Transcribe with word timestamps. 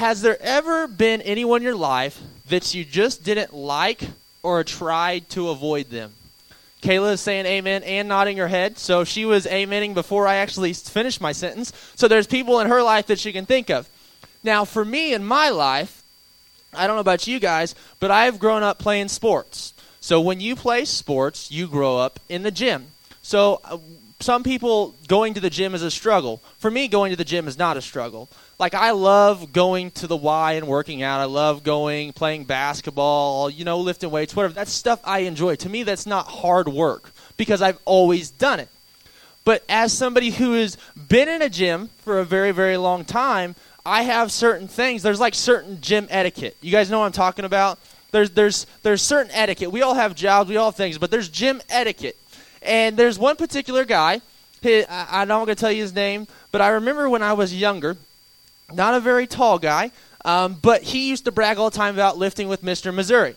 has 0.00 0.22
there 0.22 0.40
ever 0.40 0.88
been 0.88 1.20
anyone 1.20 1.60
in 1.60 1.64
your 1.64 1.74
life 1.74 2.18
that 2.48 2.74
you 2.74 2.86
just 2.86 3.22
didn't 3.22 3.52
like 3.52 4.00
or 4.42 4.64
tried 4.64 5.28
to 5.28 5.50
avoid 5.50 5.90
them? 5.90 6.14
Kayla 6.80 7.12
is 7.12 7.20
saying 7.20 7.44
amen 7.44 7.82
and 7.82 8.08
nodding 8.08 8.38
her 8.38 8.48
head. 8.48 8.78
So 8.78 9.04
she 9.04 9.26
was 9.26 9.44
amening 9.44 9.92
before 9.92 10.26
I 10.26 10.36
actually 10.36 10.72
finished 10.72 11.20
my 11.20 11.32
sentence. 11.32 11.74
So 11.96 12.08
there's 12.08 12.26
people 12.26 12.60
in 12.60 12.68
her 12.68 12.82
life 12.82 13.08
that 13.08 13.18
she 13.18 13.30
can 13.30 13.44
think 13.44 13.68
of. 13.68 13.90
Now, 14.42 14.64
for 14.64 14.86
me 14.86 15.12
in 15.12 15.22
my 15.22 15.50
life, 15.50 16.02
I 16.72 16.86
don't 16.86 16.96
know 16.96 17.00
about 17.00 17.26
you 17.26 17.38
guys, 17.38 17.74
but 17.98 18.10
I've 18.10 18.38
grown 18.38 18.62
up 18.62 18.78
playing 18.78 19.08
sports. 19.08 19.74
So 20.00 20.18
when 20.18 20.40
you 20.40 20.56
play 20.56 20.86
sports, 20.86 21.50
you 21.50 21.66
grow 21.66 21.98
up 21.98 22.18
in 22.26 22.42
the 22.42 22.50
gym. 22.50 22.86
So 23.20 23.60
uh, 23.64 23.76
some 24.20 24.42
people 24.42 24.94
going 25.08 25.34
to 25.34 25.40
the 25.40 25.50
gym 25.50 25.74
is 25.74 25.82
a 25.82 25.90
struggle. 25.90 26.42
For 26.58 26.70
me, 26.70 26.88
going 26.88 27.10
to 27.10 27.16
the 27.16 27.24
gym 27.24 27.48
is 27.48 27.58
not 27.58 27.76
a 27.76 27.82
struggle. 27.82 28.28
Like 28.58 28.74
I 28.74 28.90
love 28.90 29.52
going 29.52 29.90
to 29.92 30.06
the 30.06 30.16
Y 30.16 30.52
and 30.52 30.66
working 30.66 31.02
out. 31.02 31.20
I 31.20 31.24
love 31.24 31.64
going, 31.64 32.12
playing 32.12 32.44
basketball, 32.44 33.48
you 33.48 33.64
know, 33.64 33.78
lifting 33.78 34.10
weights, 34.10 34.36
whatever. 34.36 34.52
That's 34.52 34.72
stuff 34.72 35.00
I 35.04 35.20
enjoy. 35.20 35.56
To 35.56 35.68
me, 35.68 35.82
that's 35.82 36.06
not 36.06 36.26
hard 36.26 36.68
work 36.68 37.12
because 37.36 37.62
I've 37.62 37.78
always 37.86 38.30
done 38.30 38.60
it. 38.60 38.68
But 39.44 39.64
as 39.68 39.92
somebody 39.92 40.30
who 40.30 40.52
has 40.52 40.76
been 41.08 41.28
in 41.28 41.40
a 41.40 41.48
gym 41.48 41.88
for 42.04 42.20
a 42.20 42.24
very, 42.24 42.52
very 42.52 42.76
long 42.76 43.06
time, 43.06 43.56
I 43.86 44.02
have 44.02 44.30
certain 44.30 44.68
things. 44.68 45.02
There's 45.02 45.20
like 45.20 45.34
certain 45.34 45.80
gym 45.80 46.06
etiquette. 46.10 46.56
You 46.60 46.70
guys 46.70 46.90
know 46.90 47.00
what 47.00 47.06
I'm 47.06 47.12
talking 47.12 47.46
about? 47.46 47.78
There's 48.12 48.30
there's 48.30 48.66
there's 48.82 49.00
certain 49.00 49.32
etiquette. 49.32 49.72
We 49.72 49.82
all 49.82 49.94
have 49.94 50.14
jobs, 50.14 50.50
we 50.50 50.56
all 50.56 50.66
have 50.66 50.76
things, 50.76 50.98
but 50.98 51.10
there's 51.10 51.28
gym 51.28 51.62
etiquette. 51.70 52.16
And 52.62 52.96
there's 52.96 53.18
one 53.18 53.36
particular 53.36 53.84
guy. 53.84 54.20
I, 54.64 55.06
I'm 55.10 55.28
not 55.28 55.44
going 55.44 55.56
to 55.56 55.60
tell 55.60 55.72
you 55.72 55.82
his 55.82 55.94
name, 55.94 56.26
but 56.52 56.60
I 56.60 56.68
remember 56.68 57.08
when 57.08 57.22
I 57.22 57.32
was 57.32 57.54
younger, 57.54 57.96
not 58.72 58.94
a 58.94 59.00
very 59.00 59.26
tall 59.26 59.58
guy, 59.58 59.90
um, 60.24 60.58
but 60.60 60.82
he 60.82 61.08
used 61.08 61.24
to 61.24 61.32
brag 61.32 61.58
all 61.58 61.70
the 61.70 61.76
time 61.76 61.94
about 61.94 62.18
lifting 62.18 62.48
with 62.48 62.62
Mr. 62.62 62.92
Missouri. 62.92 63.34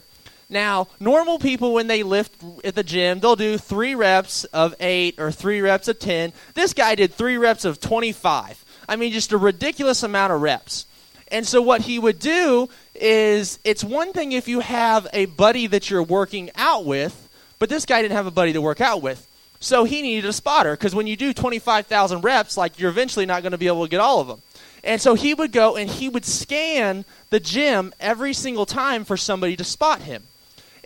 Now, 0.49 0.87
normal 0.99 1.39
people, 1.39 1.73
when 1.73 1.87
they 1.87 2.03
lift 2.03 2.43
at 2.63 2.75
the 2.75 2.83
gym, 2.83 3.19
they'll 3.19 3.35
do 3.35 3.57
three 3.57 3.95
reps 3.95 4.43
of 4.45 4.75
eight 4.79 5.19
or 5.19 5.31
three 5.31 5.61
reps 5.61 5.87
of 5.87 5.99
10. 5.99 6.33
This 6.53 6.73
guy 6.73 6.95
did 6.95 7.13
three 7.13 7.37
reps 7.37 7.65
of 7.65 7.79
25. 7.79 8.63
I 8.87 8.95
mean, 8.95 9.11
just 9.13 9.31
a 9.31 9.37
ridiculous 9.37 10.03
amount 10.03 10.33
of 10.33 10.41
reps. 10.41 10.85
And 11.29 11.47
so, 11.47 11.61
what 11.61 11.81
he 11.81 11.97
would 11.97 12.19
do 12.19 12.69
is 12.93 13.57
it's 13.63 13.83
one 13.83 14.13
thing 14.13 14.33
if 14.33 14.47
you 14.47 14.59
have 14.59 15.07
a 15.13 15.25
buddy 15.25 15.65
that 15.67 15.89
you're 15.89 16.03
working 16.03 16.51
out 16.55 16.85
with, 16.85 17.22
but 17.63 17.69
this 17.69 17.85
guy 17.85 18.01
didn't 18.01 18.17
have 18.17 18.27
a 18.27 18.31
buddy 18.31 18.51
to 18.51 18.59
work 18.59 18.81
out 18.81 19.01
with. 19.01 19.25
So 19.61 19.85
he 19.85 20.01
needed 20.01 20.25
a 20.25 20.33
spotter 20.33 20.73
because 20.73 20.93
when 20.93 21.07
you 21.07 21.15
do 21.15 21.31
25,000 21.31 22.19
reps, 22.19 22.57
like 22.57 22.77
you're 22.77 22.89
eventually 22.89 23.25
not 23.25 23.41
going 23.41 23.53
to 23.53 23.57
be 23.57 23.67
able 23.67 23.85
to 23.85 23.89
get 23.89 24.01
all 24.01 24.19
of 24.19 24.27
them. 24.27 24.41
And 24.83 24.99
so 24.99 25.13
he 25.13 25.33
would 25.33 25.53
go 25.53 25.77
and 25.77 25.89
he 25.89 26.09
would 26.09 26.25
scan 26.25 27.05
the 27.29 27.39
gym 27.39 27.93
every 28.01 28.33
single 28.33 28.65
time 28.65 29.05
for 29.05 29.15
somebody 29.15 29.55
to 29.55 29.63
spot 29.63 30.01
him. 30.01 30.23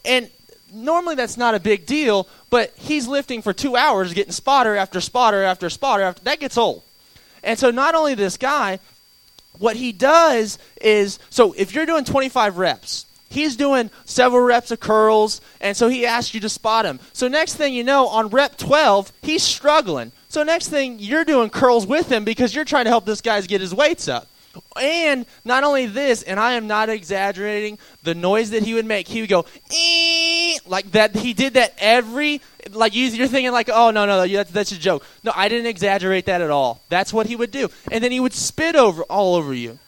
And 0.06 0.30
normally 0.72 1.16
that's 1.16 1.36
not 1.36 1.56
a 1.56 1.59
big 1.59 1.88
deal, 1.88 2.28
but 2.52 2.72
he's 2.75 3.08
lifting 3.08 3.41
for 3.41 3.53
two 3.53 3.75
hours, 3.75 4.14
getting 4.14 4.31
spotter 4.31 4.75
after 4.75 5.02
spotter 5.02 5.41
after 5.41 5.72
spotter. 5.72 6.03
After 6.03 6.25
that 6.25 6.39
gets 6.39 6.59
old. 6.59 6.84
And 7.41 7.58
so 7.58 7.72
not 7.72 7.95
only 7.95 8.14
this 8.14 8.38
guy, 8.38 8.78
what 9.58 9.78
he 9.78 9.94
does 9.94 10.59
is 10.80 11.17
so 11.31 11.53
if 11.53 11.73
you're 11.73 11.88
doing 11.88 12.06
25 12.06 12.59
reps, 12.59 13.06
he's 13.30 13.56
doing 13.56 13.89
several 14.06 14.44
reps 14.44 14.72
of 14.72 14.80
curls, 14.80 15.42
and 15.61 15.75
so 15.75 15.88
he 15.88 16.06
asks 16.06 16.33
you 16.33 16.39
to 16.42 16.50
spot 16.50 16.86
him. 16.86 17.00
So 17.14 17.28
next 17.28 17.56
thing 17.56 17.73
you 17.73 17.84
know, 17.84 18.08
on 18.08 18.30
rep 18.30 18.58
12, 18.58 19.11
he's 19.22 19.44
struggling. 19.44 20.11
So 20.30 20.44
next 20.44 20.69
thing, 20.69 20.97
you're 21.00 21.25
doing 21.25 21.50
curls 21.50 21.88
with 21.88 22.11
him 22.11 22.23
because 22.23 22.53
you're 22.53 22.66
trying 22.66 22.86
to 22.86 22.89
help 22.89 23.06
this 23.06 23.22
guy 23.22 23.39
get 23.42 23.61
his 23.61 23.73
weights 23.73 24.08
up. 24.08 24.28
And 24.81 25.25
not 25.45 25.64
only 25.64 25.86
this, 25.86 26.23
and 26.23 26.39
I 26.39 26.53
am 26.53 26.67
not 26.67 26.89
exaggerating, 26.89 27.78
the 28.03 28.16
noise 28.16 28.50
that 28.52 28.64
he 28.64 28.73
would 28.73 28.86
make, 28.86 29.08
he 29.08 29.22
would 29.22 29.30
go, 29.30 29.45
like 30.66 30.91
that. 30.91 31.16
He 31.16 31.34
did 31.34 31.53
that 31.53 31.73
every, 31.78 32.41
like 32.72 32.95
you're 32.95 33.28
thinking 33.28 33.52
like, 33.52 33.69
oh 33.72 33.91
no 33.91 34.06
no, 34.06 34.28
that's, 34.28 34.51
that's 34.51 34.72
a 34.72 34.80
joke. 34.80 35.03
No, 35.24 35.31
I 35.35 35.47
didn't 35.50 35.68
exaggerate 35.68 36.25
that 36.25 36.41
at 36.41 36.50
all. 36.50 36.81
That's 36.90 37.13
what 37.13 37.28
he 37.28 37.35
would 37.35 37.51
do, 37.51 37.69
and 37.91 38.03
then 38.03 38.12
he 38.12 38.19
would 38.19 38.34
spit 38.34 38.75
over 38.75 39.03
all 39.03 39.35
over 39.35 39.53
you. 39.53 39.80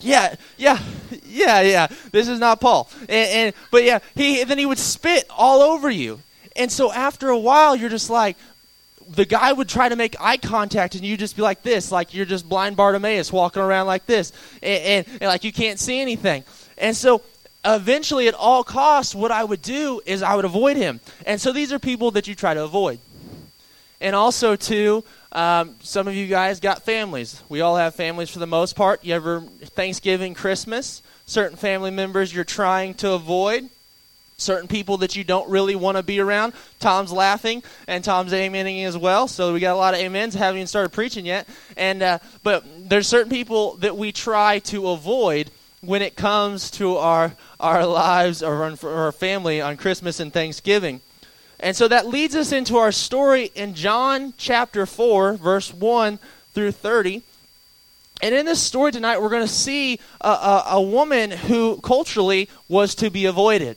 Yeah, 0.00 0.36
yeah, 0.56 0.78
yeah, 1.26 1.60
yeah. 1.62 1.86
This 2.12 2.28
is 2.28 2.38
not 2.38 2.60
Paul, 2.60 2.88
and, 3.00 3.10
and 3.10 3.54
but 3.70 3.82
yeah, 3.82 3.98
he 4.14 4.44
then 4.44 4.58
he 4.58 4.66
would 4.66 4.78
spit 4.78 5.24
all 5.28 5.60
over 5.60 5.90
you, 5.90 6.20
and 6.54 6.70
so 6.70 6.92
after 6.92 7.28
a 7.28 7.38
while, 7.38 7.74
you're 7.74 7.90
just 7.90 8.08
like, 8.08 8.36
the 9.08 9.24
guy 9.24 9.52
would 9.52 9.68
try 9.68 9.88
to 9.88 9.96
make 9.96 10.14
eye 10.20 10.36
contact 10.36 10.94
and 10.94 11.04
you 11.04 11.16
just 11.16 11.34
be 11.34 11.42
like 11.42 11.62
this, 11.62 11.90
like 11.90 12.14
you're 12.14 12.26
just 12.26 12.48
blind 12.48 12.76
Bartimaeus 12.76 13.32
walking 13.32 13.62
around 13.62 13.86
like 13.86 14.06
this, 14.06 14.32
and, 14.62 14.82
and, 14.82 15.06
and, 15.20 15.22
like 15.22 15.44
you 15.44 15.52
can't 15.52 15.78
see 15.78 16.00
anything. 16.00 16.44
And 16.76 16.96
so 16.96 17.22
eventually, 17.64 18.28
at 18.28 18.34
all 18.34 18.62
costs, 18.62 19.14
what 19.14 19.30
I 19.30 19.44
would 19.44 19.62
do 19.62 20.00
is 20.06 20.22
I 20.22 20.34
would 20.36 20.44
avoid 20.44 20.76
him. 20.76 21.00
And 21.26 21.40
so 21.40 21.52
these 21.52 21.72
are 21.72 21.78
people 21.78 22.10
that 22.12 22.28
you 22.28 22.34
try 22.34 22.54
to 22.54 22.62
avoid. 22.62 23.00
And 24.00 24.14
also, 24.14 24.54
too, 24.54 25.04
um, 25.32 25.76
some 25.80 26.08
of 26.08 26.14
you 26.14 26.26
guys 26.26 26.60
got 26.60 26.82
families. 26.82 27.42
We 27.48 27.60
all 27.60 27.76
have 27.76 27.94
families 27.94 28.30
for 28.30 28.38
the 28.38 28.46
most 28.46 28.76
part. 28.76 29.04
You 29.04 29.14
ever 29.14 29.40
Thanksgiving, 29.40 30.34
Christmas, 30.34 31.02
certain 31.26 31.56
family 31.56 31.90
members 31.90 32.34
you're 32.34 32.44
trying 32.44 32.94
to 32.94 33.12
avoid 33.12 33.68
certain 34.38 34.68
people 34.68 34.98
that 34.98 35.16
you 35.16 35.24
don't 35.24 35.50
really 35.50 35.74
want 35.74 35.96
to 35.96 36.02
be 36.02 36.20
around. 36.20 36.54
Tom's 36.78 37.12
laughing 37.12 37.62
and 37.86 38.02
Tom's 38.02 38.32
amening 38.32 38.84
as 38.84 38.96
well. 38.96 39.28
So 39.28 39.52
we 39.52 39.60
got 39.60 39.74
a 39.74 39.76
lot 39.76 39.94
of 39.94 40.00
amens. 40.00 40.34
Haven't 40.34 40.58
even 40.58 40.66
started 40.66 40.90
preaching 40.90 41.26
yet. 41.26 41.46
And 41.76 42.02
uh, 42.02 42.18
but 42.42 42.64
there's 42.88 43.06
certain 43.06 43.30
people 43.30 43.74
that 43.76 43.96
we 43.96 44.12
try 44.12 44.60
to 44.60 44.88
avoid 44.88 45.50
when 45.80 46.02
it 46.02 46.16
comes 46.16 46.70
to 46.72 46.96
our 46.96 47.34
our 47.60 47.84
lives 47.84 48.42
or 48.42 48.74
our 48.84 49.12
family 49.12 49.60
on 49.60 49.76
Christmas 49.76 50.20
and 50.20 50.32
Thanksgiving. 50.32 51.00
And 51.60 51.76
so 51.76 51.88
that 51.88 52.06
leads 52.06 52.36
us 52.36 52.52
into 52.52 52.76
our 52.76 52.92
story 52.92 53.50
in 53.54 53.74
John 53.74 54.34
chapter 54.36 54.86
4, 54.86 55.34
verse 55.34 55.72
1 55.72 56.18
through 56.54 56.72
30. 56.72 57.22
And 58.22 58.34
in 58.34 58.46
this 58.46 58.62
story 58.62 58.92
tonight, 58.92 59.20
we're 59.20 59.28
going 59.28 59.46
to 59.46 59.52
see 59.52 60.00
a, 60.20 60.28
a, 60.28 60.64
a 60.72 60.82
woman 60.82 61.30
who 61.30 61.80
culturally 61.80 62.48
was 62.68 62.94
to 62.96 63.10
be 63.10 63.26
avoided. 63.26 63.76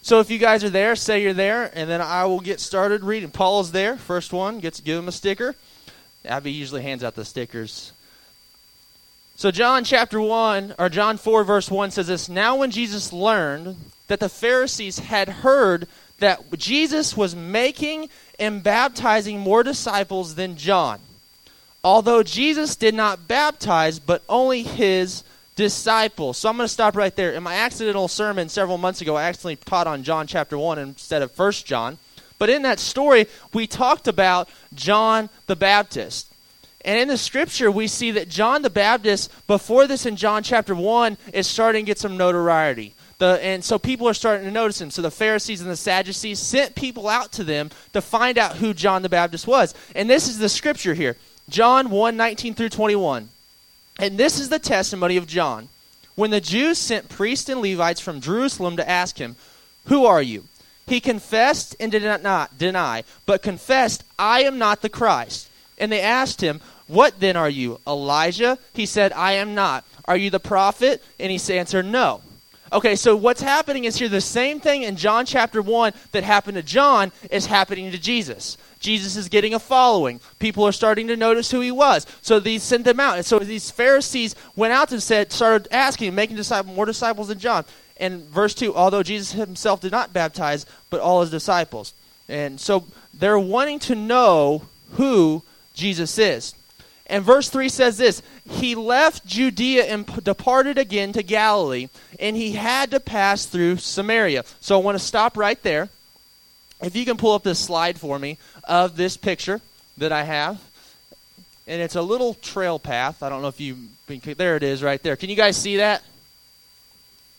So 0.00 0.20
if 0.20 0.30
you 0.30 0.38
guys 0.38 0.64
are 0.64 0.70
there, 0.70 0.96
say 0.96 1.22
you're 1.22 1.34
there, 1.34 1.70
and 1.74 1.88
then 1.88 2.00
I 2.00 2.24
will 2.24 2.40
get 2.40 2.60
started 2.60 3.04
reading. 3.04 3.30
Paul's 3.30 3.72
there, 3.72 3.96
first 3.96 4.32
one. 4.32 4.60
Gets 4.60 4.80
give 4.80 4.98
him 4.98 5.08
a 5.08 5.12
sticker. 5.12 5.54
Abby 6.24 6.52
usually 6.52 6.82
hands 6.82 7.04
out 7.04 7.14
the 7.14 7.24
stickers. 7.24 7.92
So 9.36 9.50
John 9.50 9.84
chapter 9.84 10.20
1, 10.20 10.74
or 10.78 10.88
John 10.88 11.16
4, 11.16 11.44
verse 11.44 11.70
1 11.70 11.90
says 11.90 12.06
this 12.06 12.28
Now 12.28 12.56
when 12.56 12.70
Jesus 12.70 13.12
learned 13.12 13.76
that 14.08 14.20
the 14.20 14.28
Pharisees 14.28 14.98
had 14.98 15.28
heard 15.28 15.86
that 16.18 16.58
Jesus 16.58 17.16
was 17.16 17.34
making 17.34 18.08
and 18.38 18.62
baptizing 18.62 19.38
more 19.38 19.62
disciples 19.62 20.34
than 20.34 20.56
John, 20.56 21.00
although 21.82 22.22
Jesus 22.22 22.76
did 22.76 22.94
not 22.94 23.28
baptize, 23.28 23.98
but 23.98 24.22
only 24.28 24.62
his 24.62 25.24
disciples. 25.56 26.38
So 26.38 26.48
I'm 26.48 26.56
going 26.56 26.66
to 26.66 26.72
stop 26.72 26.96
right 26.96 27.14
there. 27.14 27.32
In 27.32 27.42
my 27.42 27.56
accidental 27.56 28.08
sermon 28.08 28.48
several 28.48 28.78
months 28.78 29.00
ago, 29.00 29.16
I 29.16 29.24
accidentally 29.24 29.56
taught 29.56 29.86
on 29.86 30.04
John 30.04 30.26
chapter 30.26 30.56
1 30.56 30.78
instead 30.78 31.22
of 31.22 31.32
First 31.32 31.66
John. 31.66 31.98
But 32.38 32.50
in 32.50 32.62
that 32.62 32.78
story, 32.78 33.26
we 33.52 33.66
talked 33.66 34.06
about 34.06 34.48
John 34.72 35.28
the 35.46 35.56
Baptist. 35.56 36.32
And 36.84 36.98
in 36.98 37.08
the 37.08 37.18
scripture, 37.18 37.70
we 37.72 37.88
see 37.88 38.12
that 38.12 38.28
John 38.28 38.62
the 38.62 38.70
Baptist, 38.70 39.32
before 39.48 39.88
this 39.88 40.06
in 40.06 40.14
John 40.14 40.44
chapter 40.44 40.74
1, 40.76 41.18
is 41.32 41.48
starting 41.48 41.84
to 41.84 41.86
get 41.86 41.98
some 41.98 42.16
notoriety. 42.16 42.94
The, 43.18 43.44
and 43.44 43.64
so 43.64 43.78
people 43.78 44.08
are 44.08 44.14
starting 44.14 44.46
to 44.46 44.52
notice 44.52 44.80
him. 44.80 44.90
So 44.90 45.02
the 45.02 45.10
Pharisees 45.10 45.60
and 45.60 45.68
the 45.68 45.76
Sadducees 45.76 46.38
sent 46.38 46.76
people 46.76 47.08
out 47.08 47.32
to 47.32 47.44
them 47.44 47.70
to 47.92 48.00
find 48.00 48.38
out 48.38 48.56
who 48.56 48.72
John 48.72 49.02
the 49.02 49.08
Baptist 49.08 49.46
was. 49.46 49.74
And 49.96 50.08
this 50.08 50.28
is 50.28 50.38
the 50.38 50.48
scripture 50.48 50.94
here 50.94 51.16
John 51.48 51.90
1 51.90 52.16
19 52.16 52.54
through 52.54 52.68
21. 52.68 53.28
And 53.98 54.16
this 54.16 54.38
is 54.38 54.48
the 54.48 54.60
testimony 54.60 55.16
of 55.16 55.26
John. 55.26 55.68
When 56.14 56.30
the 56.30 56.40
Jews 56.40 56.78
sent 56.78 57.08
priests 57.08 57.48
and 57.48 57.60
Levites 57.60 58.00
from 58.00 58.20
Jerusalem 58.20 58.76
to 58.76 58.88
ask 58.88 59.18
him, 59.18 59.36
Who 59.86 60.06
are 60.06 60.22
you? 60.22 60.44
He 60.86 61.00
confessed 61.00 61.76
and 61.78 61.92
did 61.92 62.22
not 62.22 62.56
deny, 62.56 63.04
but 63.26 63.42
confessed, 63.42 64.04
I 64.18 64.42
am 64.42 64.58
not 64.58 64.80
the 64.80 64.88
Christ. 64.88 65.50
And 65.76 65.90
they 65.92 66.00
asked 66.00 66.40
him, 66.40 66.60
What 66.86 67.20
then 67.20 67.36
are 67.36 67.50
you? 67.50 67.80
Elijah? 67.86 68.58
He 68.72 68.86
said, 68.86 69.12
I 69.12 69.32
am 69.32 69.54
not. 69.54 69.84
Are 70.06 70.16
you 70.16 70.30
the 70.30 70.40
prophet? 70.40 71.02
And 71.18 71.30
he 71.32 71.58
answered, 71.58 71.84
No. 71.84 72.22
Okay, 72.70 72.96
so 72.96 73.16
what's 73.16 73.40
happening 73.40 73.84
is 73.84 73.96
here 73.96 74.08
the 74.08 74.20
same 74.20 74.60
thing 74.60 74.82
in 74.82 74.96
John 74.96 75.24
chapter 75.24 75.62
1 75.62 75.92
that 76.12 76.22
happened 76.22 76.56
to 76.56 76.62
John 76.62 77.12
is 77.30 77.46
happening 77.46 77.90
to 77.90 77.98
Jesus. 77.98 78.58
Jesus 78.78 79.16
is 79.16 79.28
getting 79.28 79.54
a 79.54 79.58
following. 79.58 80.20
People 80.38 80.64
are 80.64 80.72
starting 80.72 81.08
to 81.08 81.16
notice 81.16 81.50
who 81.50 81.60
he 81.60 81.70
was. 81.70 82.06
So 82.20 82.38
these 82.40 82.62
sent 82.62 82.84
them 82.84 83.00
out. 83.00 83.16
And 83.16 83.26
so 83.26 83.38
these 83.38 83.70
Pharisees 83.70 84.34
went 84.54 84.72
out 84.72 84.92
and 84.92 85.02
said, 85.02 85.32
started 85.32 85.68
asking, 85.70 86.14
making 86.14 86.36
disciples, 86.36 86.76
more 86.76 86.86
disciples 86.86 87.28
than 87.28 87.38
John. 87.38 87.64
And 87.96 88.22
verse 88.24 88.54
2, 88.54 88.74
although 88.74 89.02
Jesus 89.02 89.32
himself 89.32 89.80
did 89.80 89.92
not 89.92 90.12
baptize, 90.12 90.66
but 90.90 91.00
all 91.00 91.22
his 91.22 91.30
disciples. 91.30 91.94
And 92.28 92.60
so 92.60 92.84
they're 93.14 93.38
wanting 93.38 93.78
to 93.80 93.94
know 93.94 94.62
who 94.92 95.42
Jesus 95.74 96.18
is. 96.18 96.54
And 97.08 97.24
verse 97.24 97.48
3 97.48 97.68
says 97.68 97.96
this 97.96 98.22
He 98.48 98.74
left 98.74 99.26
Judea 99.26 99.84
and 99.84 100.06
departed 100.24 100.78
again 100.78 101.12
to 101.12 101.22
Galilee, 101.22 101.88
and 102.20 102.36
he 102.36 102.52
had 102.52 102.90
to 102.90 103.00
pass 103.00 103.46
through 103.46 103.78
Samaria. 103.78 104.44
So 104.60 104.78
I 104.78 104.82
want 104.82 104.98
to 104.98 105.04
stop 105.04 105.36
right 105.36 105.60
there. 105.62 105.88
If 106.82 106.94
you 106.94 107.04
can 107.04 107.16
pull 107.16 107.32
up 107.32 107.42
this 107.42 107.58
slide 107.58 107.98
for 107.98 108.18
me 108.18 108.38
of 108.64 108.96
this 108.96 109.16
picture 109.16 109.60
that 109.96 110.12
I 110.12 110.22
have. 110.22 110.62
And 111.66 111.82
it's 111.82 111.96
a 111.96 112.02
little 112.02 112.34
trail 112.34 112.78
path. 112.78 113.22
I 113.22 113.28
don't 113.28 113.42
know 113.42 113.48
if 113.48 113.60
you. 113.60 113.76
There 114.06 114.56
it 114.56 114.62
is 114.62 114.82
right 114.82 115.02
there. 115.02 115.16
Can 115.16 115.28
you 115.28 115.36
guys 115.36 115.56
see 115.56 115.76
that? 115.78 116.02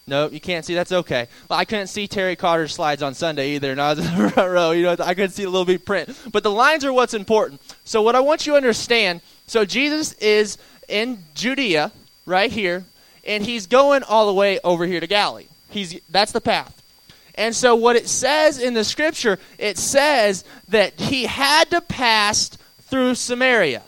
No, 0.06 0.28
you 0.28 0.40
can't 0.40 0.66
see. 0.66 0.74
That's 0.74 0.92
okay. 0.92 1.28
Well, 1.50 1.60
I 1.60 1.66
couldn't 1.66 1.88
see 1.88 2.08
Terry 2.08 2.36
Carter's 2.36 2.74
slides 2.74 3.02
on 3.02 3.14
Sunday 3.14 3.52
either, 3.52 3.72
and 3.72 3.82
I 3.82 3.94
the 3.94 4.04
front 4.04 4.52
row. 4.52 4.72
You 4.72 4.84
know, 4.84 4.96
I 5.00 5.14
couldn't 5.14 5.32
see 5.32 5.44
a 5.44 5.50
little 5.50 5.66
bit 5.66 5.86
print. 5.86 6.16
But 6.32 6.44
the 6.44 6.52
lines 6.52 6.84
are 6.84 6.94
what's 6.94 7.14
important. 7.14 7.62
So 7.86 8.02
what 8.02 8.16
I 8.16 8.20
want 8.20 8.46
you 8.46 8.54
to 8.54 8.58
understand. 8.58 9.22
So 9.50 9.66
Jesus 9.66 10.14
is 10.14 10.60
in 10.88 11.24
Judea, 11.34 11.92
right 12.28 12.52
here, 12.52 12.86
and 13.26 13.44
he's 13.44 13.66
going 13.66 14.04
all 14.04 14.28
the 14.28 14.34
way 14.34 14.60
over 14.64 14.86
here 14.86 15.00
to 15.00 15.08
Galilee. 15.08 15.48
He's 15.72 16.00
that's 16.10 16.32
the 16.32 16.40
path. 16.40 16.80
And 17.34 17.56
so 17.56 17.76
what 17.76 17.96
it 17.96 18.08
says 18.08 18.60
in 18.60 18.76
the 18.76 18.84
scripture, 18.84 19.40
it 19.58 19.80
says 19.80 20.44
that 20.68 21.00
he 21.00 21.26
had 21.26 21.72
to 21.72 21.82
pass 21.82 22.50
through 22.82 23.16
Samaria. 23.16 23.82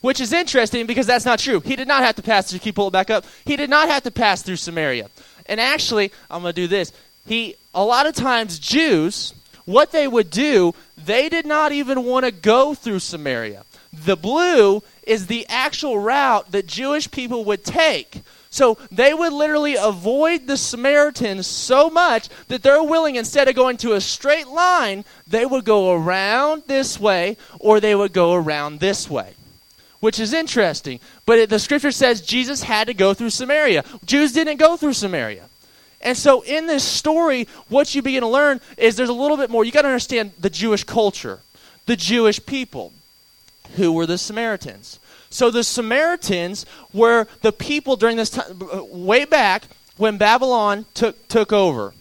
Which 0.00 0.20
is 0.20 0.32
interesting 0.32 0.86
because 0.86 1.06
that's 1.06 1.24
not 1.24 1.38
true. 1.38 1.60
He 1.60 1.76
did 1.76 1.86
not 1.86 2.02
have 2.02 2.16
to 2.16 2.22
pass 2.22 2.50
through. 2.50 2.60
You 2.64 2.72
pull 2.72 2.88
it 2.88 2.92
back 2.92 3.08
up? 3.08 3.24
He 3.44 3.56
did 3.56 3.70
not 3.70 3.88
have 3.88 4.02
to 4.04 4.10
pass 4.10 4.42
through 4.42 4.56
Samaria. 4.56 5.08
And 5.46 5.60
actually, 5.60 6.10
I'm 6.28 6.42
going 6.42 6.52
to 6.52 6.60
do 6.60 6.66
this. 6.66 6.92
He 7.26 7.54
a 7.74 7.84
lot 7.84 8.06
of 8.06 8.14
times 8.16 8.58
Jews, 8.58 9.34
what 9.66 9.92
they 9.92 10.08
would 10.08 10.30
do, 10.30 10.74
they 10.96 11.28
did 11.28 11.46
not 11.46 11.70
even 11.70 12.02
want 12.02 12.24
to 12.24 12.32
go 12.32 12.74
through 12.74 12.98
Samaria. 12.98 13.64
The 13.92 14.16
blue 14.16 14.82
is 15.06 15.26
the 15.26 15.46
actual 15.48 15.98
route 15.98 16.52
that 16.52 16.66
Jewish 16.66 17.10
people 17.10 17.44
would 17.44 17.64
take. 17.64 18.22
So 18.50 18.78
they 18.90 19.14
would 19.14 19.32
literally 19.32 19.76
avoid 19.76 20.46
the 20.46 20.56
Samaritans 20.56 21.46
so 21.46 21.90
much 21.90 22.28
that 22.48 22.62
they're 22.62 22.82
willing, 22.82 23.16
instead 23.16 23.48
of 23.48 23.54
going 23.54 23.76
to 23.78 23.92
a 23.92 24.00
straight 24.00 24.48
line, 24.48 25.04
they 25.26 25.46
would 25.46 25.64
go 25.64 25.92
around 25.92 26.64
this 26.66 26.98
way 26.98 27.36
or 27.60 27.80
they 27.80 27.94
would 27.94 28.12
go 28.12 28.34
around 28.34 28.80
this 28.80 29.08
way 29.08 29.34
which 30.00 30.20
is 30.20 30.32
interesting. 30.32 31.00
But 31.24 31.38
it, 31.38 31.50
the 31.50 31.58
scripture 31.58 31.90
says 31.90 32.20
Jesus 32.20 32.62
had 32.62 32.86
to 32.86 32.94
go 32.94 33.14
through 33.14 33.30
Samaria. 33.30 33.82
Jews 34.04 34.32
didn't 34.32 34.58
go 34.58 34.76
through 34.76 34.92
Samaria. 34.92 35.48
And 36.00 36.16
so 36.16 36.42
in 36.42 36.66
this 36.66 36.84
story, 36.84 37.48
what 37.68 37.94
you 37.94 38.02
begin 38.02 38.20
to 38.20 38.28
learn 38.28 38.60
is 38.76 38.96
there's 38.96 39.08
a 39.08 39.14
little 39.14 39.36
bit 39.36 39.50
more. 39.50 39.64
You 39.64 39.72
got 39.72 39.82
to 39.82 39.88
understand 39.88 40.32
the 40.38 40.50
Jewish 40.50 40.84
culture, 40.84 41.40
the 41.86 41.96
Jewish 41.96 42.44
people. 42.44 42.92
Who 43.74 43.92
were 43.92 44.06
the 44.06 44.18
Samaritans? 44.18 45.00
So 45.28 45.50
the 45.50 45.64
Samaritans 45.64 46.64
were 46.92 47.26
the 47.42 47.52
people 47.52 47.96
during 47.96 48.16
this 48.16 48.30
time, 48.30 48.58
way 48.90 49.24
back 49.24 49.64
when 49.96 50.16
Babylon 50.16 50.86
took, 50.94 51.28
took 51.28 51.52
over. 51.52 51.92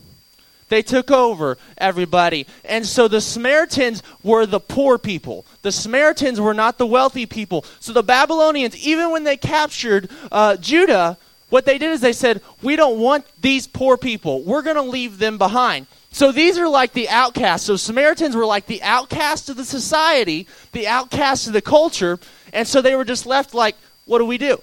They 0.70 0.82
took 0.82 1.12
over 1.12 1.58
everybody. 1.78 2.48
And 2.64 2.86
so 2.86 3.08
the 3.08 3.22
Samaritans 3.22 4.02
were 4.24 4.46
the 4.46 4.60
poor 4.60 4.98
people. 4.98 5.46
The 5.62 5.72
Samaritans 5.72 6.40
were 6.42 6.54
not 6.54 6.78
the 6.78 6.88
wealthy 6.88 7.26
people. 7.26 7.66
So 7.80 7.94
the 7.94 8.04
Babylonians, 8.04 8.76
even 8.78 9.12
when 9.12 9.24
they 9.24 9.38
captured 9.38 10.10
uh, 10.32 10.58
Judah, 10.58 11.18
what 11.50 11.66
they 11.66 11.78
did 11.78 11.92
is 11.92 12.02
they 12.02 12.14
said, 12.14 12.42
We 12.62 12.76
don't 12.76 13.00
want 13.00 13.26
these 13.42 13.68
poor 13.68 13.98
people. 13.98 14.42
We're 14.44 14.62
going 14.62 14.76
to 14.76 14.82
leave 14.82 15.20
them 15.20 15.38
behind. 15.38 15.88
So 16.12 16.32
these 16.32 16.58
are 16.58 16.68
like 16.68 16.94
the 16.94 17.10
outcasts. 17.10 17.68
So 17.68 17.76
Samaritans 17.76 18.36
were 18.36 18.46
like 18.46 18.68
the 18.68 18.82
outcasts 18.82 19.50
of 19.50 19.58
the 19.58 19.66
society, 19.66 20.48
the 20.72 20.88
outcasts 20.88 21.48
of 21.48 21.54
the 21.54 21.62
culture. 21.62 22.20
And 22.54 22.68
so 22.68 22.82
they 22.82 22.96
were 22.96 23.06
just 23.06 23.26
left 23.26 23.54
like, 23.54 23.76
What 24.06 24.20
do 24.20 24.26
we 24.26 24.38
do? 24.38 24.62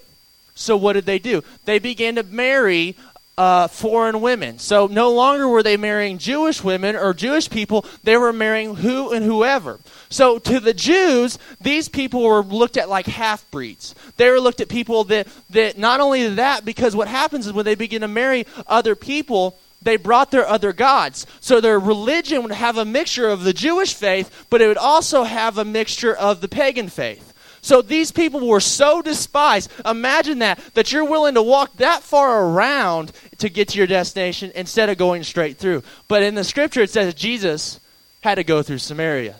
So 0.55 0.77
what 0.77 0.93
did 0.93 1.05
they 1.05 1.19
do? 1.19 1.43
They 1.65 1.79
began 1.79 2.15
to 2.15 2.23
marry 2.23 2.95
uh, 3.37 3.67
foreign 3.67 4.21
women. 4.21 4.59
So 4.59 4.87
no 4.87 5.11
longer 5.11 5.47
were 5.47 5.63
they 5.63 5.77
marrying 5.77 6.17
Jewish 6.17 6.63
women 6.63 6.95
or 6.95 7.13
Jewish 7.13 7.49
people, 7.49 7.85
they 8.03 8.17
were 8.17 8.33
marrying 8.33 8.75
who 8.75 9.11
and 9.11 9.25
whoever. 9.25 9.79
So 10.09 10.37
to 10.39 10.59
the 10.59 10.73
Jews, 10.73 11.39
these 11.59 11.89
people 11.89 12.23
were 12.23 12.43
looked 12.43 12.77
at 12.77 12.89
like 12.89 13.07
half 13.07 13.49
breeds. 13.49 13.95
They 14.17 14.29
were 14.29 14.39
looked 14.39 14.61
at 14.61 14.69
people 14.69 15.03
that, 15.05 15.27
that 15.49 15.77
not 15.77 15.99
only 15.99 16.27
that, 16.35 16.65
because 16.65 16.95
what 16.95 17.07
happens 17.07 17.47
is 17.47 17.53
when 17.53 17.65
they 17.65 17.75
begin 17.75 18.01
to 18.01 18.07
marry 18.07 18.45
other 18.67 18.95
people, 18.95 19.57
they 19.81 19.97
brought 19.97 20.31
their 20.31 20.47
other 20.47 20.71
gods. 20.71 21.25
So 21.39 21.59
their 21.59 21.79
religion 21.79 22.43
would 22.43 22.51
have 22.51 22.77
a 22.77 22.85
mixture 22.85 23.27
of 23.27 23.43
the 23.43 23.53
Jewish 23.53 23.93
faith, 23.93 24.45
but 24.49 24.61
it 24.61 24.67
would 24.67 24.77
also 24.77 25.23
have 25.23 25.57
a 25.57 25.65
mixture 25.65 26.15
of 26.15 26.41
the 26.41 26.47
pagan 26.47 26.87
faith. 26.87 27.32
So 27.63 27.81
these 27.81 28.11
people 28.11 28.45
were 28.45 28.59
so 28.59 29.01
despised. 29.01 29.71
Imagine 29.85 30.39
that, 30.39 30.59
that 30.73 30.91
you're 30.91 31.05
willing 31.05 31.35
to 31.35 31.41
walk 31.41 31.77
that 31.77 32.03
far 32.03 32.45
around 32.45 33.13
to 33.37 33.47
get 33.47 33.69
to 33.69 33.77
your 33.77 33.87
destination 33.87 34.51
instead 34.53 34.89
of 34.89 34.97
going 34.97 35.23
straight 35.23 35.57
through. 35.57 35.81
But 36.09 36.23
in 36.23 36.35
the 36.35 36.43
scripture, 36.43 36.81
it 36.81 36.89
says 36.89 37.13
Jesus 37.13 37.79
had 38.19 38.35
to 38.35 38.43
go 38.43 38.63
through 38.63 38.79
Samaria. 38.79 39.37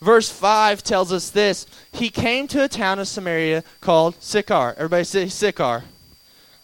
Verse 0.00 0.30
5 0.30 0.84
tells 0.84 1.12
us 1.12 1.30
this 1.30 1.66
He 1.90 2.08
came 2.08 2.46
to 2.48 2.62
a 2.62 2.68
town 2.68 3.00
of 3.00 3.08
Samaria 3.08 3.64
called 3.80 4.14
Sychar. 4.22 4.74
Everybody 4.76 5.02
say 5.02 5.28
Sychar. 5.28 5.82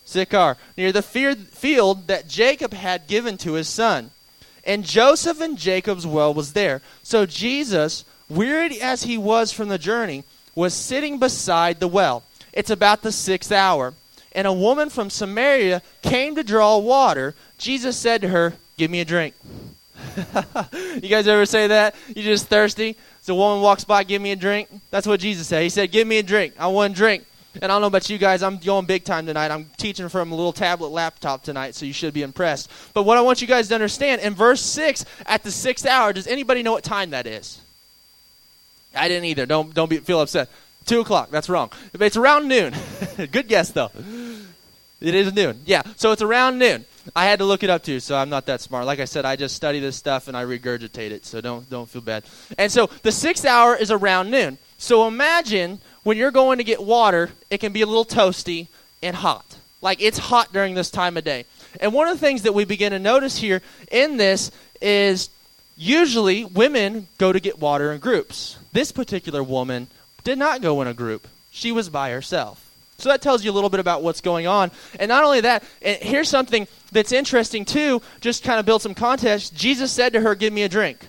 Sychar, 0.05 0.57
near 0.77 0.93
the 0.93 1.03
field 1.03 2.07
that 2.07 2.29
Jacob 2.29 2.75
had 2.75 3.09
given 3.09 3.37
to 3.39 3.55
his 3.55 3.69
son. 3.69 4.13
And 4.63 4.85
Joseph 4.85 5.41
and 5.41 5.59
Jacob's 5.59 6.07
well 6.07 6.33
was 6.33 6.53
there. 6.53 6.81
So 7.03 7.27
Jesus 7.27 8.05
wearied 8.35 8.79
as 8.81 9.05
he 9.05 9.19
was 9.19 9.53
from 9.53 9.69
the 9.69 9.79
journey, 9.79 10.25
was 10.55 10.75
sitting 10.75 11.19
beside 11.19 11.81
the 11.81 11.89
well. 11.89 12.23
It's 12.53 12.71
about 12.71 13.03
the 13.03 13.13
sixth 13.13 13.53
hour. 13.53 13.95
And 14.33 14.47
a 14.47 14.53
woman 14.53 14.91
from 14.91 15.11
Samaria 15.11 15.83
came 16.03 16.35
to 16.35 16.45
draw 16.45 16.79
water. 16.79 17.35
Jesus 17.59 17.97
said 17.97 18.21
to 18.23 18.29
her, 18.29 18.55
Give 18.77 18.91
me 18.91 19.01
a 19.01 19.05
drink. 19.05 19.35
you 21.01 21.09
guys 21.09 21.29
ever 21.29 21.47
say 21.47 21.69
that? 21.69 21.95
You're 22.09 22.25
just 22.25 22.49
thirsty? 22.49 22.97
So 23.23 23.35
a 23.35 23.37
woman 23.37 23.63
walks 23.63 23.85
by, 23.85 24.05
give 24.05 24.21
me 24.21 24.33
a 24.33 24.37
drink. 24.37 24.69
That's 24.91 25.07
what 25.07 25.21
Jesus 25.21 25.47
said. 25.47 25.63
He 25.63 25.69
said, 25.69 25.93
Give 25.93 26.07
me 26.07 26.19
a 26.19 26.23
drink. 26.23 26.55
I 26.59 26.67
want 26.67 26.95
a 26.95 26.97
drink. 26.97 27.25
And 27.63 27.65
I 27.65 27.69
don't 27.69 27.83
know 27.83 27.87
about 27.87 28.11
you 28.11 28.19
guys, 28.19 28.43
I'm 28.43 28.59
going 28.59 28.85
big 28.85 29.05
time 29.05 29.27
tonight. 29.27 29.53
I'm 29.53 29.71
teaching 29.77 30.09
from 30.09 30.33
a 30.33 30.35
little 30.35 30.53
tablet 30.53 30.89
laptop 30.89 31.45
tonight, 31.45 31.77
so 31.77 31.87
you 31.87 31.93
should 31.93 32.13
be 32.13 32.23
impressed. 32.23 32.69
But 32.95 33.05
what 33.05 33.17
I 33.17 33.21
want 33.21 33.41
you 33.41 33.47
guys 33.47 33.69
to 33.69 33.75
understand, 33.77 34.23
in 34.23 34.35
verse 34.35 34.61
6, 34.61 35.05
at 35.25 35.45
the 35.45 35.53
sixth 35.53 35.87
hour, 35.87 36.13
does 36.13 36.27
anybody 36.27 36.65
know 36.65 36.73
what 36.73 36.83
time 36.83 37.11
that 37.11 37.29
is? 37.29 37.61
I 38.95 39.09
didn't 39.09 39.25
either. 39.25 39.47
Don't 39.47 39.75
don't 39.75 39.89
be, 39.89 39.99
feel 39.99 40.21
upset. 40.21 40.49
Two 40.85 41.01
o'clock. 41.01 41.31
That's 41.31 41.49
wrong. 41.49 41.71
It's 41.95 42.17
around 42.17 42.49
noon. 42.49 42.75
Good 43.17 43.49
guess 43.49 43.71
though. 43.71 43.91
It 45.01 45.15
is 45.15 45.33
noon. 45.35 45.61
Yeah. 45.67 45.83
So 45.97 46.13
it's 46.13 46.23
around 46.23 46.59
noon. 46.59 46.85
I 47.15 47.27
had 47.27 47.41
to 47.41 47.45
look 47.45 47.63
it 47.63 47.71
up 47.71 47.83
too, 47.83 48.01
so 48.01 48.17
I'm 48.17 48.31
not 48.31 48.47
that 48.47 48.61
smart. 48.61 48.87
Like 48.87 48.99
I 48.99 49.05
said, 49.05 49.25
I 49.25 49.37
just 49.37 49.55
study 49.55 49.79
this 49.79 49.97
stuff 49.97 50.29
and 50.29 50.37
I 50.37 50.45
regurgitate 50.45 51.11
it, 51.11 51.27
so 51.27 51.41
don't 51.41 51.69
don't 51.69 51.89
feel 51.89 52.03
bad. 52.03 52.25
And 52.57 52.73
so 52.73 52.89
the 53.03 53.13
sixth 53.13 53.45
hour 53.45 53.77
is 53.77 53.91
around 53.91 54.31
noon. 54.31 54.59
So 54.79 55.07
imagine 55.07 55.81
when 56.03 56.17
you're 56.17 56.31
going 56.31 56.59
to 56.59 56.65
get 56.65 56.83
water, 56.83 57.31
it 57.51 57.59
can 57.59 57.73
be 57.73 57.83
a 57.83 57.87
little 57.87 58.05
toasty 58.05 58.69
and 59.03 59.17
hot. 59.17 59.57
Like 59.83 60.01
it's 60.01 60.19
hot 60.19 60.53
during 60.53 60.75
this 60.75 60.91
time 60.91 61.17
of 61.17 61.25
day. 61.25 61.45
And 61.81 61.93
one 61.93 62.09
of 62.09 62.19
the 62.19 62.27
things 62.27 62.43
that 62.43 62.55
we 62.55 62.65
begin 62.65 62.93
to 62.93 62.99
notice 62.99 63.37
here 63.37 63.61
in 63.91 64.17
this 64.17 64.51
is 64.81 65.29
usually 65.77 66.45
women 66.45 67.09
go 67.19 67.33
to 67.33 67.41
get 67.41 67.59
water 67.59 67.93
in 67.93 68.01
groups. 68.01 68.59
This 68.73 68.93
particular 68.93 69.43
woman 69.43 69.89
did 70.23 70.39
not 70.39 70.63
go 70.63 70.81
in 70.81 70.89
a 70.89 70.95
group, 70.95 71.29
she 71.51 71.73
was 71.73 71.89
by 71.89 72.11
herself. 72.11 72.61
So 72.99 73.09
that 73.09 73.23
tells 73.23 73.45
you 73.45 73.51
a 73.51 73.53
little 73.53 73.71
bit 73.71 73.81
about 73.81 74.03
what's 74.03 74.21
going 74.21 74.47
on. 74.47 74.71
And 75.01 75.09
not 75.09 75.25
only 75.25 75.41
that, 75.41 75.65
here's 75.81 76.29
something 76.29 76.69
that's 76.93 77.11
interesting 77.11 77.65
too, 77.65 78.01
just 78.21 78.45
kind 78.45 78.61
of 78.61 78.67
build 78.67 78.83
some 78.83 78.95
context. 78.95 79.55
Jesus 79.55 79.91
said 79.91 80.13
to 80.13 80.21
her, 80.21 80.35
Give 80.35 80.53
me 80.53 80.63
a 80.63 80.69
drink. 80.69 81.07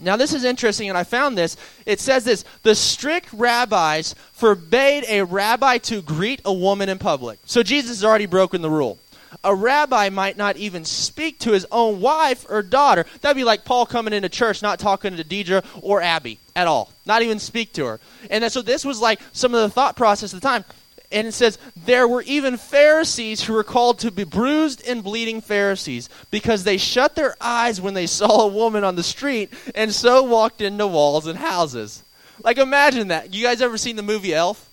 Now, 0.00 0.16
this 0.16 0.34
is 0.34 0.42
interesting, 0.42 0.88
and 0.88 0.98
I 0.98 1.04
found 1.04 1.38
this. 1.38 1.56
It 1.86 2.00
says 2.00 2.24
this 2.24 2.44
The 2.64 2.74
strict 2.74 3.32
rabbis 3.32 4.16
forbade 4.32 5.04
a 5.08 5.22
rabbi 5.22 5.78
to 5.78 6.02
greet 6.02 6.40
a 6.44 6.52
woman 6.52 6.88
in 6.88 6.98
public. 6.98 7.38
So 7.44 7.62
Jesus 7.62 7.98
has 7.98 8.04
already 8.04 8.26
broken 8.26 8.62
the 8.62 8.70
rule 8.70 8.98
a 9.44 9.54
rabbi 9.54 10.08
might 10.08 10.36
not 10.36 10.56
even 10.56 10.84
speak 10.84 11.38
to 11.40 11.52
his 11.52 11.66
own 11.70 12.00
wife 12.00 12.46
or 12.48 12.62
daughter. 12.62 13.04
That'd 13.20 13.36
be 13.36 13.44
like 13.44 13.64
Paul 13.64 13.86
coming 13.86 14.12
into 14.12 14.28
church, 14.28 14.62
not 14.62 14.78
talking 14.78 15.16
to 15.16 15.24
Deidre 15.24 15.64
or 15.80 16.02
Abby 16.02 16.38
at 16.54 16.66
all, 16.66 16.92
not 17.06 17.22
even 17.22 17.38
speak 17.38 17.72
to 17.74 17.86
her. 17.86 18.00
And 18.30 18.50
so 18.52 18.62
this 18.62 18.84
was 18.84 19.00
like 19.00 19.20
some 19.32 19.54
of 19.54 19.62
the 19.62 19.70
thought 19.70 19.96
process 19.96 20.34
at 20.34 20.40
the 20.40 20.46
time. 20.46 20.64
And 21.10 21.26
it 21.26 21.32
says, 21.32 21.58
There 21.76 22.08
were 22.08 22.22
even 22.22 22.56
Pharisees 22.56 23.42
who 23.44 23.52
were 23.52 23.64
called 23.64 23.98
to 24.00 24.10
be 24.10 24.24
bruised 24.24 24.86
and 24.86 25.04
bleeding 25.04 25.40
Pharisees 25.42 26.08
because 26.30 26.64
they 26.64 26.78
shut 26.78 27.14
their 27.14 27.36
eyes 27.40 27.80
when 27.80 27.94
they 27.94 28.06
saw 28.06 28.42
a 28.42 28.48
woman 28.48 28.82
on 28.82 28.96
the 28.96 29.02
street 29.02 29.52
and 29.74 29.94
so 29.94 30.22
walked 30.22 30.62
into 30.62 30.86
walls 30.86 31.26
and 31.26 31.38
houses. 31.38 32.02
Like, 32.42 32.58
imagine 32.58 33.08
that. 33.08 33.34
You 33.34 33.44
guys 33.44 33.60
ever 33.60 33.76
seen 33.76 33.96
the 33.96 34.02
movie 34.02 34.34
Elf? 34.34 34.70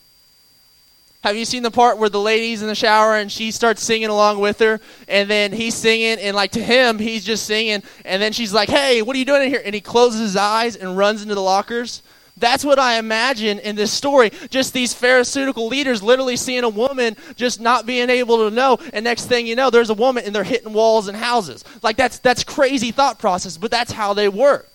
Have 1.22 1.36
you 1.36 1.44
seen 1.44 1.64
the 1.64 1.72
part 1.72 1.98
where 1.98 2.08
the 2.08 2.20
lady's 2.20 2.62
in 2.62 2.70
the 2.70 2.76
shower 2.76 3.16
and 3.18 3.30
she 3.30 3.52
starts 3.52 3.84
singing 3.84 4.08
along 4.08 4.40
with 4.40 4.60
her, 4.60 4.80
and 5.10 5.30
then 5.30 5.52
he's 5.52 5.76
singing, 5.76 6.18
and 6.18 6.34
like 6.34 6.52
to 6.52 6.64
him, 6.64 6.98
he's 6.98 7.26
just 7.26 7.46
singing, 7.46 7.84
and 8.06 8.22
then 8.22 8.32
she's 8.32 8.54
like, 8.54 8.70
"Hey, 8.70 9.02
what 9.02 9.18
are 9.18 9.20
you 9.20 9.26
doing 9.26 9.44
in 9.44 9.50
here?" 9.50 9.62
And 9.66 9.76
he 9.76 9.82
closes 9.82 10.22
his 10.22 10.36
eyes 10.38 10.78
and 10.78 10.98
runs 10.98 11.22
into 11.22 11.36
the 11.36 11.42
lockers. 11.42 12.04
That's 12.38 12.64
what 12.64 12.80
I 12.80 13.00
imagine 13.00 13.60
in 13.60 13.76
this 13.76 13.92
story. 13.92 14.32
Just 14.50 14.72
these 14.72 14.94
pharisaical 14.94 15.68
leaders 15.68 16.02
literally 16.02 16.38
seeing 16.38 16.64
a 16.64 16.70
woman 16.70 17.18
just 17.36 17.60
not 17.60 17.86
being 17.86 18.10
able 18.10 18.50
to 18.50 18.56
know, 18.56 18.78
and 18.94 19.04
next 19.04 19.26
thing 19.26 19.46
you 19.46 19.58
know, 19.58 19.70
there's 19.70 19.90
a 19.90 19.96
woman 19.96 20.24
and 20.26 20.34
they're 20.34 20.46
hitting 20.46 20.72
walls 20.72 21.10
and 21.10 21.18
houses. 21.18 21.66
Like 21.84 21.98
that's 21.98 22.20
that's 22.20 22.46
crazy 22.46 22.92
thought 22.92 23.20
process, 23.20 23.58
but 23.58 23.72
that's 23.72 23.92
how 23.92 24.14
they 24.14 24.30
work. 24.30 24.72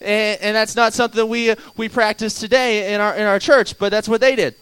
And, 0.00 0.40
and 0.40 0.56
that's 0.56 0.76
not 0.76 0.94
something 0.94 1.28
we 1.28 1.54
we 1.76 1.90
practice 1.90 2.40
today 2.40 2.94
in 2.94 3.02
our 3.02 3.14
in 3.14 3.26
our 3.26 3.38
church, 3.38 3.78
but 3.78 3.90
that's 3.90 4.08
what 4.08 4.22
they 4.22 4.34
did. 4.34 4.54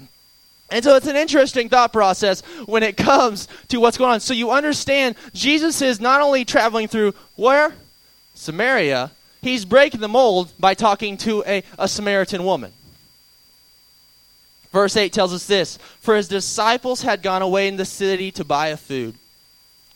And 0.73 0.83
so 0.83 0.97
it's 0.97 1.07
an 1.07 1.17
interesting 1.17 1.69
thought 1.69 1.93
process 1.93 2.41
when 2.65 2.83
it 2.83 2.97
comes 2.97 3.47
to 3.69 3.79
what's 3.79 3.99
going 3.99 4.13
on. 4.13 4.21
So 4.21 4.33
you 4.33 4.51
understand 4.51 5.17
Jesus 5.35 5.83
is 5.83 6.01
not 6.01 6.23
only 6.23 6.47
traveling 6.47 6.89
through 6.89 7.13
where? 7.37 7.75
Samaria, 8.33 9.11
he's 9.43 9.67
breaking 9.67 10.01
the 10.01 10.09
mold 10.09 10.51
by 10.59 10.73
talking 10.73 11.19
to 11.19 11.45
a, 11.45 11.63
a 11.79 11.87
Samaritan 11.87 12.43
woman. 12.45 12.73
Verse 14.73 14.97
8 14.97 15.13
tells 15.13 15.35
us 15.35 15.47
this 15.47 15.79
For 16.01 16.17
his 16.17 16.27
disciples 16.27 17.03
had 17.03 17.23
gone 17.23 17.43
away 17.43 17.69
in 17.69 17.77
the 17.77 17.85
city 17.85 18.31
to 18.33 18.45
buy 18.45 18.69
a 18.69 18.79
food. 18.79 19.17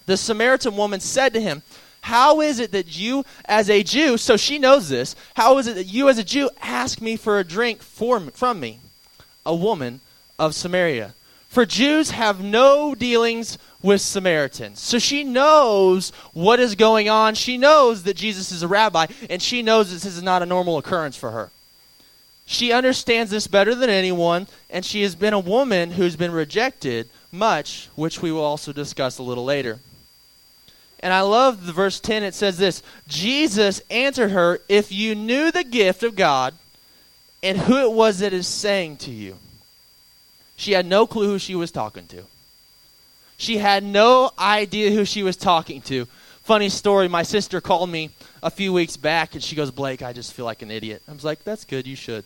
The 0.05 0.19
Samaritan 0.19 0.77
woman 0.77 1.01
said 1.01 1.33
to 1.33 1.41
him, 1.41 1.63
How 2.03 2.43
is 2.43 2.61
it 2.61 2.73
that 2.73 2.99
you, 2.99 3.25
as 3.47 3.71
a 3.71 3.83
Jew, 3.83 4.19
so 4.19 4.37
she 4.37 4.59
knows 4.59 4.91
this, 4.91 5.17
how 5.37 5.57
is 5.57 5.69
it 5.69 5.77
that 5.77 5.85
you, 5.85 6.11
as 6.11 6.19
a 6.19 6.25
Jew, 6.25 6.51
ask 6.61 7.01
me 7.01 7.17
for 7.17 7.39
a 7.39 7.45
drink 7.45 7.81
for, 7.81 8.21
from 8.21 8.61
me, 8.61 8.81
a 9.47 9.55
woman 9.55 10.03
of 10.39 10.55
Samaria? 10.55 11.15
For 11.49 11.65
Jews 11.65 12.11
have 12.11 12.43
no 12.43 12.95
dealings 12.95 13.57
with 13.83 14.01
Samaritans. 14.01 14.81
So 14.81 14.99
she 14.99 15.25
knows 15.25 16.11
what 16.33 16.61
is 16.61 16.75
going 16.75 17.09
on. 17.09 17.35
She 17.35 17.57
knows 17.57 18.03
that 18.03 18.17
Jesus 18.17 18.53
is 18.53 18.63
a 18.63 18.69
rabbi, 18.69 19.07
and 19.31 19.41
she 19.41 19.63
knows 19.63 19.91
this 19.91 20.05
is 20.05 20.23
not 20.23 20.43
a 20.43 20.47
normal 20.47 20.77
occurrence 20.77 21.17
for 21.17 21.31
her. 21.31 21.51
She 22.45 22.73
understands 22.73 23.31
this 23.31 23.47
better 23.47 23.75
than 23.75 23.91
anyone, 23.91 24.47
and 24.71 24.85
she 24.85 25.03
has 25.03 25.15
been 25.15 25.33
a 25.33 25.39
woman 25.39 25.93
who's 25.93 26.17
been 26.17 26.33
rejected 26.33 27.09
much, 27.33 27.89
which 27.95 28.23
we 28.23 28.31
will 28.31 28.45
also 28.45 28.73
discuss 28.73 29.19
a 29.19 29.23
little 29.23 29.45
later. 29.45 29.81
And 31.01 31.13
I 31.13 31.21
love 31.23 31.67
the 31.67 31.73
verse 31.73 32.01
10. 32.01 32.23
It 32.23 32.35
says 32.35 32.59
this 32.59 32.83
Jesus 33.09 33.81
answered 33.91 34.31
her, 34.31 34.61
If 34.69 34.93
you 34.93 35.15
knew 35.15 35.51
the 35.51 35.65
gift 35.65 36.03
of 36.03 36.17
God 36.17 36.55
and 37.43 37.59
who 37.59 37.79
it 37.79 37.93
was 37.93 38.21
that 38.21 38.33
is 38.33 38.47
saying 38.47 38.99
to 38.99 39.11
you. 39.11 39.39
She 40.57 40.73
had 40.73 40.87
no 40.87 41.07
clue 41.07 41.27
who 41.27 41.39
she 41.39 41.55
was 41.55 41.71
talking 41.71 42.07
to. 42.09 42.25
She 43.37 43.59
had 43.59 43.85
no 43.85 44.31
idea 44.39 44.91
who 44.91 45.05
she 45.05 45.23
was 45.23 45.37
talking 45.37 45.83
to. 45.83 46.07
Funny 46.43 46.69
story, 46.69 47.09
my 47.09 47.23
sister 47.23 47.61
called 47.61 47.91
me 47.91 48.11
a 48.43 48.51
few 48.51 48.73
weeks 48.73 48.97
back 48.97 49.35
and 49.35 49.43
she 49.43 49.57
goes, 49.57 49.71
Blake, 49.71 50.03
I 50.03 50.13
just 50.13 50.33
feel 50.33 50.45
like 50.45 50.63
an 50.63 50.71
idiot. 50.71 51.03
I 51.09 51.13
was 51.13 51.25
like, 51.25 51.45
that's 51.45 51.65
good, 51.65 51.87
you 51.87 51.97
should. 51.97 52.25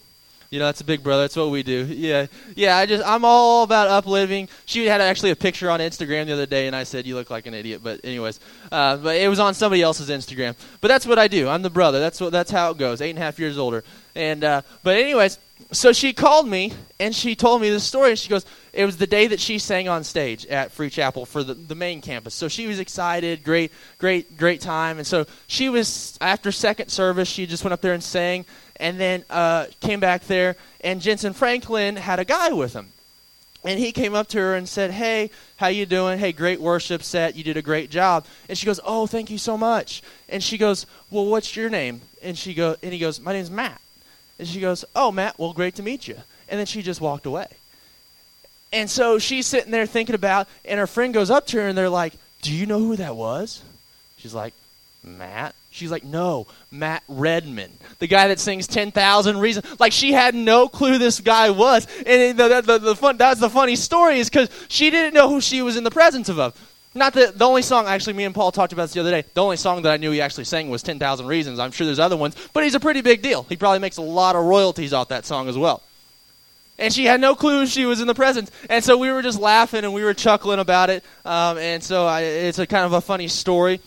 You 0.51 0.59
know, 0.59 0.65
that's 0.65 0.81
a 0.81 0.85
big 0.85 1.05
brother. 1.05 1.23
That's 1.23 1.37
what 1.37 1.51
we 1.51 1.63
do. 1.63 1.85
Yeah, 1.85 2.27
yeah. 2.57 2.77
I 2.77 2.85
just 2.85 3.07
I'm 3.07 3.25
all 3.25 3.63
about 3.63 3.87
uplifting. 3.87 4.49
She 4.67 4.85
had 4.85 5.01
actually 5.01 5.31
a 5.31 5.37
picture 5.37 5.71
on 5.71 5.79
Instagram 5.79 6.27
the 6.27 6.33
other 6.33 6.47
day, 6.47 6.67
and 6.67 6.75
I 6.75 6.83
said 6.83 7.07
you 7.07 7.15
look 7.15 7.31
like 7.31 7.47
an 7.47 7.55
idiot. 7.55 7.83
But 7.85 8.01
anyways, 8.03 8.41
uh, 8.73 8.97
but 8.97 9.15
it 9.15 9.29
was 9.29 9.39
on 9.39 9.55
somebody 9.55 9.81
else's 9.81 10.11
Instagram. 10.11 10.57
But 10.81 10.89
that's 10.89 11.07
what 11.07 11.21
I 11.21 11.29
do. 11.29 11.49
I'm 11.49 11.63
the 11.63 11.71
brother. 11.71 12.01
That's 12.01 12.21
what 12.21 12.33
that's 12.33 12.51
how 12.51 12.73
it 12.73 12.79
goes. 12.79 13.01
Eight 13.01 13.11
and 13.11 13.19
a 13.21 13.23
half 13.23 13.39
years 13.39 13.59
older. 13.59 13.85
And 14.17 14.43
uh, 14.43 14.63
but 14.83 14.97
anyways, 14.97 15.39
so 15.71 15.93
she 15.93 16.13
called 16.13 16.49
me 16.49 16.73
and 16.99 17.15
she 17.15 17.37
told 17.37 17.63
me 17.63 17.71
this 17.71 17.85
story. 17.85 18.17
She 18.17 18.29
goes, 18.29 18.45
it 18.73 18.85
was 18.85 18.97
the 18.97 19.07
day 19.07 19.29
that 19.29 19.39
she 19.39 19.61
sang 19.61 19.89
on 19.89 20.03
stage 20.03 20.47
at 20.47 20.73
Free 20.73 20.91
Chapel 20.91 21.27
for 21.27 21.45
the, 21.45 21.55
the 21.55 21.77
main 21.77 22.01
campus. 22.01 22.35
So 22.35 22.49
she 22.49 22.67
was 22.67 22.81
excited, 22.81 23.45
great, 23.45 23.71
great, 23.99 24.37
great 24.37 24.61
time. 24.61 24.99
And 24.99 25.07
so 25.07 25.27
she 25.47 25.69
was 25.69 26.19
after 26.21 26.51
second 26.51 26.89
service, 26.89 27.29
she 27.29 27.47
just 27.47 27.63
went 27.63 27.73
up 27.73 27.83
there 27.83 27.95
and 27.95 28.03
sang 28.03 28.47
and 28.81 28.99
then 28.99 29.25
uh, 29.31 29.67
came 29.81 30.01
back 30.01 30.27
there, 30.27 30.57
and 30.81 31.01
Jentezen 31.01 31.35
Franklin 31.35 31.97
had 31.97 32.19
a 32.19 32.25
guy 32.25 32.51
with 32.53 32.73
him. 32.73 32.93
And 33.63 33.79
he 33.79 33.93
came 33.93 34.15
up 34.15 34.27
to 34.29 34.39
her 34.39 34.55
and 34.57 34.67
said, 34.67 34.91
"Hey, 34.91 35.31
how 35.57 35.67
you 35.67 35.85
doing? 35.85 36.19
Hey, 36.19 36.33
great 36.33 36.61
worship 36.61 37.03
set. 37.03 37.37
You 37.37 37.45
did 37.45 37.59
a 37.59 37.63
great 37.63 37.91
job." 37.91 38.25
And 38.49 38.57
she 38.57 38.65
goes, 38.65 38.81
"Oh, 38.85 39.07
thank 39.07 39.31
you 39.31 39.37
so 39.37 39.59
much." 39.59 40.03
And 40.31 40.43
she 40.43 40.57
goes, 40.57 40.87
"Well, 41.11 41.27
what's 41.27 41.55
your 41.55 41.69
name?" 41.69 42.01
And 42.23 42.39
she 42.39 42.55
go, 42.55 42.77
and 42.83 42.93
he 42.93 42.99
goes, 42.99 43.21
"My 43.21 43.35
name's 43.35 43.51
Matt." 43.51 43.81
And 44.39 44.49
she 44.49 44.61
goes, 44.61 44.85
"Oh, 44.97 45.13
Matt. 45.13 45.39
Well, 45.39 45.53
great 45.53 45.75
to 45.75 45.83
meet 45.83 46.09
you." 46.09 46.17
And 46.49 46.59
then 46.59 46.67
she 46.67 46.81
just 46.81 47.03
walked 47.03 47.27
away. 47.27 47.49
And 48.73 48.89
so 48.89 49.19
she's 49.19 49.47
sitting 49.47 49.73
there 49.73 49.87
thinking 49.87 50.15
about, 50.15 50.49
and 50.65 50.81
her 50.81 50.87
friend 50.87 51.13
goes 51.13 51.31
up 51.31 51.47
to 51.49 51.59
her 51.59 51.69
and 51.69 51.77
they're 51.77 51.91
like, 51.91 52.15
"Do 52.41 52.55
you 52.55 52.65
know 52.65 52.79
who 52.79 52.97
that 52.97 53.15
was?" 53.15 53.63
She's 54.17 54.33
like, 54.33 54.55
"Matt." 55.05 55.55
She's 55.73 55.91
like, 55.91 56.03
no, 56.03 56.49
Matt 56.73 57.05
Redman, 57.07 57.71
the 58.01 58.09
guy 58.09 58.27
that 58.29 58.41
sings 58.41 58.67
10,000 58.67 59.39
Reasons. 59.39 59.79
Like, 59.79 59.93
she 59.93 60.13
had 60.13 60.35
no 60.35 60.69
clue 60.69 60.99
this 60.99 61.21
guy 61.21 61.51
was. 61.51 61.87
And 62.05 62.37
the, 62.37 62.61
the, 62.61 62.79
the 62.79 62.97
fun, 62.97 63.17
that's 63.17 63.39
the 63.39 63.49
funny 63.49 63.77
story 63.77 64.19
is 64.19 64.29
because 64.29 64.51
she 64.69 64.91
didn't 64.91 65.15
know 65.15 65.29
who 65.29 65.41
she 65.41 65.63
was 65.63 65.77
in 65.77 65.85
the 65.85 65.91
presence 65.91 66.29
of. 66.29 66.37
Not 66.93 67.15
the, 67.15 67.33
the 67.35 67.45
only 67.45 67.63
song, 67.63 67.87
actually, 67.87 68.15
me 68.15 68.25
and 68.25 68.35
Paul 68.35 68.51
talked 68.51 68.73
about 68.73 68.83
this 68.83 68.95
the 68.95 69.01
other 69.01 69.13
day. 69.13 69.25
The 69.33 69.43
only 69.43 69.57
song 69.57 69.83
that 69.83 69.93
I 69.93 69.97
knew 69.97 70.11
he 70.11 70.21
actually 70.21 70.45
sang 70.45 70.71
was 70.71 70.83
10,000 70.83 71.25
Reasons. 71.25 71.61
I'm 71.61 71.71
sure 71.71 71.87
there's 71.87 72.01
other 72.01 72.17
ones, 72.17 72.35
but 72.53 72.65
he's 72.65 72.75
a 72.75 72.81
pretty 72.81 73.01
big 73.01 73.23
deal. 73.23 73.45
He 73.45 73.57
probably 73.57 73.79
makes 73.79 73.97
a 73.97 74.03
lot 74.03 74.35
of 74.35 74.45
royalties 74.45 74.93
off 74.93 75.09
that 75.09 75.25
song 75.25 75.49
as 75.49 75.57
well. 75.57 75.85
And 76.81 76.93
she 76.93 77.05
had 77.05 77.21
no 77.21 77.37
clue 77.37 77.67
she 77.67 77.85
was 77.85 78.01
in 78.01 78.09
the 78.09 78.15
presence. 78.15 78.51
And 78.69 78.83
so 78.83 78.97
we 78.97 79.11
were 79.11 79.23
just 79.23 79.39
laughing 79.39 79.85
and 79.85 79.95
we 79.95 80.03
were 80.03 80.15
chuckling 80.15 80.59
about 80.59 80.91
it. 80.91 81.05
Um, 81.25 81.59
and 81.59 81.85
so 81.85 82.07
I, 82.07 82.23
it's 82.23 82.59
a 82.59 82.67
kind 82.67 82.87
of 82.87 82.95
a 82.95 83.01
funny 83.01 83.29
story. 83.29 83.81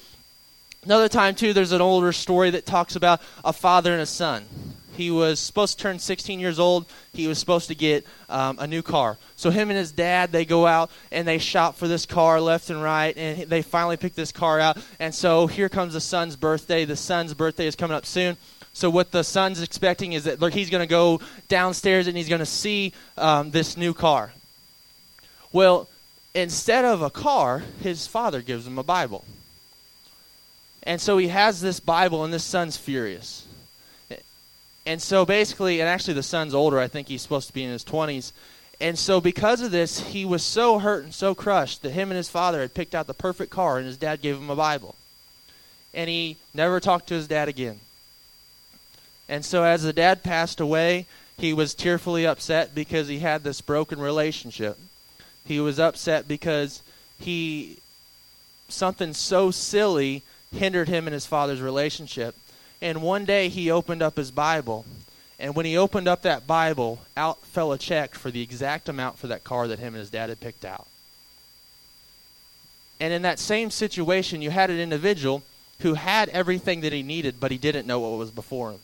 Another 0.86 1.08
time, 1.08 1.36
too, 1.36 1.54
there's 1.54 1.72
an 1.72 1.82
older 1.82 2.12
story 2.12 2.50
that 2.50 2.66
talks 2.66 2.96
about 2.96 3.22
a 3.46 3.54
father 3.54 3.94
and 3.94 4.02
a 4.02 4.06
son. 4.06 4.46
He 4.96 5.10
was 5.10 5.40
supposed 5.40 5.78
to 5.78 5.84
turn 5.84 5.98
16 5.98 6.40
years 6.40 6.60
old. 6.60 6.86
He 7.14 7.28
was 7.28 7.40
supposed 7.40 7.68
to 7.70 7.76
get 7.76 8.06
um, 8.30 8.60
a 8.60 8.68
new 8.68 8.82
car. 8.82 9.18
So 9.36 9.50
him 9.50 9.70
and 9.70 9.78
his 9.78 9.92
dad, 9.92 10.32
they 10.32 10.46
go 10.46 10.68
out 10.68 10.92
and 11.12 11.28
they 11.28 11.40
shop 11.40 11.78
for 11.78 11.88
this 11.88 12.06
car 12.06 12.40
left 12.40 12.70
and 12.70 12.82
right, 12.82 13.18
and 13.18 13.50
they 13.50 13.62
finally 13.62 13.98
pick 13.98 14.14
this 14.14 14.32
car 14.32 14.60
out. 14.60 14.78
And 15.00 15.16
so 15.16 15.48
here 15.48 15.70
comes 15.70 15.94
the 15.94 16.02
son's 16.02 16.36
birthday. 16.36 16.86
The 16.86 16.96
son's 16.96 17.34
birthday 17.34 17.66
is 17.66 17.76
coming 17.76 17.96
up 17.96 18.06
soon. 18.06 18.38
So 18.74 18.90
what 18.90 19.12
the 19.12 19.24
son's 19.24 19.62
expecting 19.62 20.14
is 20.14 20.26
that 20.26 20.42
he's 20.54 20.70
going 20.70 20.82
to 20.84 20.88
go 20.88 21.22
downstairs 21.48 22.08
and 22.08 22.18
he's 22.18 22.30
going 22.30 22.40
to 22.40 22.46
see 22.46 22.94
um, 23.18 23.52
this 23.52 23.78
new 23.78 23.94
car. 23.94 24.34
Well, 25.52 25.88
instead 26.34 26.84
of 26.84 27.02
a 27.02 27.10
car, 27.10 27.64
his 27.82 28.06
father 28.06 28.42
gives 28.42 28.68
him 28.68 28.78
a 28.78 28.84
Bible. 28.84 29.26
And 30.84 31.00
so 31.00 31.18
he 31.18 31.30
has 31.30 31.62
this 31.62 31.80
Bible, 31.80 32.24
and 32.24 32.34
this 32.34 32.44
son's 32.44 32.78
furious. 32.78 33.48
And 34.86 35.02
so 35.02 35.26
basically, 35.26 35.80
and 35.80 35.88
actually 35.88 36.16
the 36.16 36.24
son's 36.24 36.54
older, 36.54 36.80
I 36.80 36.88
think 36.88 37.08
he's 37.08 37.22
supposed 37.22 37.48
to 37.48 37.54
be 37.54 37.64
in 37.64 37.72
his 37.72 37.86
20s. 37.86 38.34
And 38.82 39.00
so 39.00 39.22
because 39.22 39.62
of 39.62 39.72
this, 39.72 40.00
he 40.00 40.26
was 40.26 40.44
so 40.44 40.80
hurt 40.80 41.06
and 41.06 41.14
so 41.14 41.34
crushed 41.34 41.84
that 41.84 41.92
him 41.92 42.10
and 42.10 42.18
his 42.18 42.30
father 42.30 42.60
had 42.60 42.74
picked 42.74 42.94
out 42.94 43.08
the 43.08 43.14
perfect 43.14 43.50
car, 43.50 43.78
and 43.78 43.88
his 43.88 43.98
dad 43.98 44.22
gave 44.22 44.36
him 44.36 44.50
a 44.50 44.56
Bible. 44.56 44.96
And 45.94 46.10
he 46.10 46.36
never 46.54 46.82
talked 46.82 47.08
to 47.08 47.14
his 47.14 47.30
dad 47.30 47.48
again. 47.48 47.80
And 49.30 49.46
so 49.46 49.64
as 49.64 49.84
the 49.84 49.94
dad 49.94 50.22
passed 50.22 50.60
away, 50.60 51.06
he 51.38 51.54
was 51.54 51.74
tearfully 51.74 52.28
upset 52.28 52.76
because 52.76 53.08
he 53.08 53.20
had 53.20 53.44
this 53.44 53.62
broken 53.62 54.00
relationship. 54.00 54.78
He 55.46 55.60
was 55.60 55.80
upset 55.80 56.28
because 56.28 56.82
he 57.20 57.78
something 58.68 59.14
so 59.14 59.52
silly 59.52 60.24
hindered 60.54 60.88
him 60.88 61.08
and 61.08 61.14
his 61.14 61.26
father's 61.26 61.62
relationship. 61.62 62.36
And 62.82 63.02
one 63.02 63.26
day 63.26 63.50
he 63.50 63.72
opened 63.72 64.02
up 64.02 64.18
his 64.18 64.32
Bible. 64.32 64.86
And 65.40 65.56
when 65.56 65.66
he 65.66 65.78
opened 65.78 66.08
up 66.08 66.22
that 66.22 66.48
Bible, 66.48 67.00
out 67.18 67.46
fell 67.46 67.72
a 67.72 67.78
check 67.78 68.16
for 68.16 68.32
the 68.32 68.42
exact 68.42 68.88
amount 68.88 69.18
for 69.18 69.28
that 69.28 69.44
car 69.44 69.68
that 69.68 69.80
him 69.80 69.94
and 69.94 69.98
his 69.98 70.10
dad 70.10 70.30
had 70.30 70.40
picked 70.40 70.66
out. 70.66 70.88
And 73.00 73.12
in 73.12 73.24
that 73.24 73.40
same 73.40 73.72
situation, 73.72 74.42
you 74.42 74.52
had 74.52 74.70
an 74.70 74.80
individual 74.80 75.44
who 75.80 75.96
had 75.96 76.30
everything 76.30 76.82
that 76.82 76.94
he 76.94 77.04
needed, 77.04 77.40
but 77.40 77.52
he 77.52 77.58
didn't 77.58 77.88
know 77.88 78.00
what 78.00 78.18
was 78.18 78.32
before 78.32 78.72
him. 78.72 78.80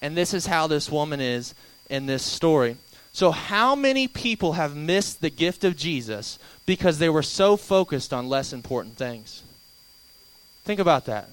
And 0.00 0.16
this 0.16 0.32
is 0.32 0.46
how 0.46 0.66
this 0.66 0.90
woman 0.90 1.20
is 1.20 1.54
in 1.90 2.06
this 2.06 2.22
story. 2.22 2.76
So, 3.12 3.32
how 3.32 3.74
many 3.74 4.06
people 4.06 4.52
have 4.52 4.76
missed 4.76 5.20
the 5.20 5.30
gift 5.30 5.64
of 5.64 5.76
Jesus 5.76 6.38
because 6.66 6.98
they 6.98 7.08
were 7.08 7.22
so 7.22 7.56
focused 7.56 8.12
on 8.12 8.28
less 8.28 8.52
important 8.52 8.96
things? 8.96 9.42
Think 10.68 10.80
about 10.80 11.06
that. 11.06 11.30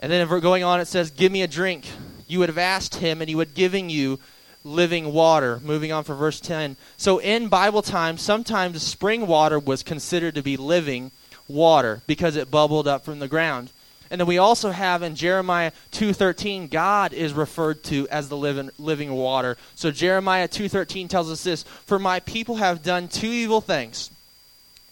And 0.00 0.10
then 0.10 0.26
going 0.40 0.64
on, 0.64 0.80
it 0.80 0.86
says, 0.86 1.10
Give 1.10 1.30
me 1.30 1.42
a 1.42 1.46
drink. 1.46 1.84
You 2.26 2.38
would 2.38 2.48
have 2.48 2.56
asked 2.56 2.94
him, 2.94 3.20
and 3.20 3.28
he 3.28 3.34
would 3.34 3.52
giving 3.52 3.90
you 3.90 4.18
living 4.64 5.12
water. 5.12 5.60
Moving 5.62 5.92
on 5.92 6.02
for 6.02 6.14
verse 6.14 6.40
10. 6.40 6.78
So 6.96 7.18
in 7.18 7.48
Bible 7.48 7.82
times, 7.82 8.22
sometimes 8.22 8.82
spring 8.82 9.26
water 9.26 9.58
was 9.58 9.82
considered 9.82 10.36
to 10.36 10.42
be 10.42 10.56
living 10.56 11.10
water 11.48 12.00
because 12.06 12.34
it 12.34 12.50
bubbled 12.50 12.88
up 12.88 13.04
from 13.04 13.18
the 13.18 13.28
ground. 13.28 13.68
And 14.10 14.18
then 14.18 14.26
we 14.26 14.38
also 14.38 14.70
have 14.70 15.02
in 15.02 15.14
Jeremiah 15.14 15.72
2:13 15.90 16.68
God 16.68 17.12
is 17.12 17.34
referred 17.34 17.84
to 17.84 18.08
as 18.08 18.30
the 18.30 18.38
living 18.38 18.70
living 18.78 19.12
water. 19.12 19.58
So 19.74 19.90
Jeremiah 19.90 20.48
2:13 20.48 21.08
tells 21.08 21.30
us 21.30 21.44
this, 21.44 21.62
"For 21.84 21.98
my 21.98 22.20
people 22.20 22.56
have 22.56 22.82
done 22.82 23.08
two 23.08 23.30
evil 23.30 23.60
things. 23.60 24.08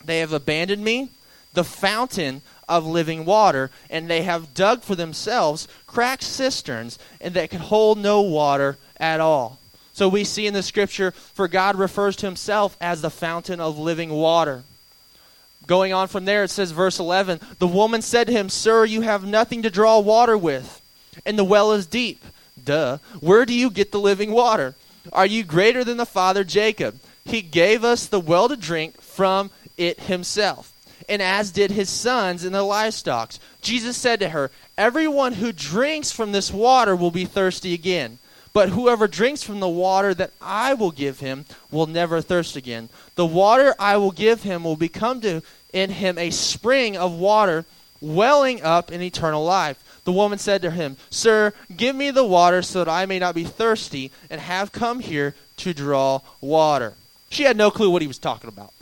They 0.05 0.19
have 0.19 0.35
abandoned 0.35 0.85
me, 0.85 1.09
the 1.53 1.65
fountain 1.65 2.43
of 2.71 2.87
living 2.87 3.27
water, 3.27 3.71
and 3.91 4.09
they 4.09 4.23
have 4.23 4.55
dug 4.55 4.83
for 4.83 4.95
themselves 4.95 5.69
cracked 5.87 6.23
cisterns, 6.23 6.99
and 7.21 7.35
that 7.35 7.51
can 7.51 7.61
hold 7.61 7.99
no 7.99 8.23
water 8.23 8.79
at 8.99 9.21
all. 9.21 9.59
So 9.93 10.09
we 10.09 10.25
see 10.25 10.47
in 10.47 10.55
the 10.55 10.63
scripture, 10.63 11.11
for 11.11 11.49
God 11.49 11.77
refers 11.77 12.17
to 12.17 12.27
himself 12.27 12.77
as 12.81 13.03
the 13.03 13.11
fountain 13.11 13.61
of 13.61 13.79
living 13.79 14.11
water. 14.11 14.63
Going 15.67 15.93
on 15.93 16.09
from 16.09 16.25
there, 16.25 16.45
it 16.45 16.51
says, 16.51 16.71
verse 16.71 16.99
11 16.99 17.41
The 17.59 17.67
woman 17.67 18.01
said 18.01 18.29
to 18.29 18.33
him, 18.33 18.49
Sir, 18.49 18.85
you 18.85 19.03
have 19.03 19.25
nothing 19.25 19.63
to 19.63 19.71
draw 19.71 19.99
water 19.99 20.39
with, 20.39 20.81
and 21.27 21.39
the 21.39 21.45
well 21.45 21.73
is 21.73 21.87
deep. 21.87 22.25
Duh. 22.63 22.99
Where 23.21 23.45
do 23.45 23.53
you 23.53 23.69
get 23.71 23.93
the 23.93 24.01
living 24.01 24.31
water? 24.31 24.75
Are 25.13 25.27
you 25.27 25.45
greater 25.45 25.83
than 25.85 25.97
the 25.97 26.07
father 26.07 26.45
Jacob? 26.45 27.01
He 27.25 27.43
gave 27.43 27.85
us 27.85 28.07
the 28.07 28.21
well 28.21 28.49
to 28.49 28.57
drink 28.57 29.01
from 29.01 29.51
it 29.77 30.01
himself, 30.01 30.73
and 31.09 31.21
as 31.23 31.51
did 31.51 31.71
his 31.71 31.89
sons 31.89 32.45
and 32.45 32.55
the 32.55 32.63
livestock. 32.63 33.33
Jesus 33.63 33.97
said 33.97 34.21
to 34.21 34.31
her, 34.31 34.51
Everyone 34.77 35.35
who 35.35 35.53
drinks 35.53 36.13
from 36.13 36.33
this 36.33 36.53
water 36.53 36.95
will 36.97 37.11
be 37.11 37.25
thirsty 37.25 37.75
again. 37.75 38.19
But 38.53 38.71
whoever 38.71 39.07
drinks 39.07 39.43
from 39.43 39.61
the 39.61 39.69
water 39.69 40.13
that 40.15 40.33
I 40.41 40.75
will 40.75 40.91
give 40.91 41.21
him 41.21 41.45
will 41.71 41.87
never 41.87 42.21
thirst 42.21 42.57
again. 42.57 42.89
The 43.15 43.27
water 43.27 43.75
I 43.79 43.97
will 43.97 44.11
give 44.11 44.43
him 44.43 44.65
will 44.65 44.77
become 44.77 45.21
to 45.21 45.43
in 45.73 45.91
him 45.91 46.19
a 46.19 46.31
spring 46.31 46.97
of 46.97 47.13
water 47.13 47.65
welling 48.01 48.63
up 48.63 48.91
in 48.91 49.03
eternal 49.03 49.45
life. 49.45 49.85
The 50.05 50.13
woman 50.13 50.39
said 50.39 50.63
to 50.63 50.71
him, 50.71 50.97
Sir, 51.11 51.53
give 51.77 51.95
me 51.95 52.11
the 52.11 52.25
water 52.25 52.63
so 52.63 52.83
that 52.83 52.91
I 52.91 53.07
may 53.07 53.21
not 53.21 53.35
be 53.35 53.45
thirsty 53.45 54.11
and 54.29 54.41
have 54.41 54.73
come 54.73 54.99
here 54.99 55.35
to 55.59 55.73
draw 55.73 56.21
water 56.41 56.95
she 57.31 57.45
had 57.45 57.57
no 57.57 57.71
clue 57.71 57.91
what 57.91 58.03
he 58.03 58.09
was 58.09 58.19
talking 58.19 58.49
about. 58.49 58.73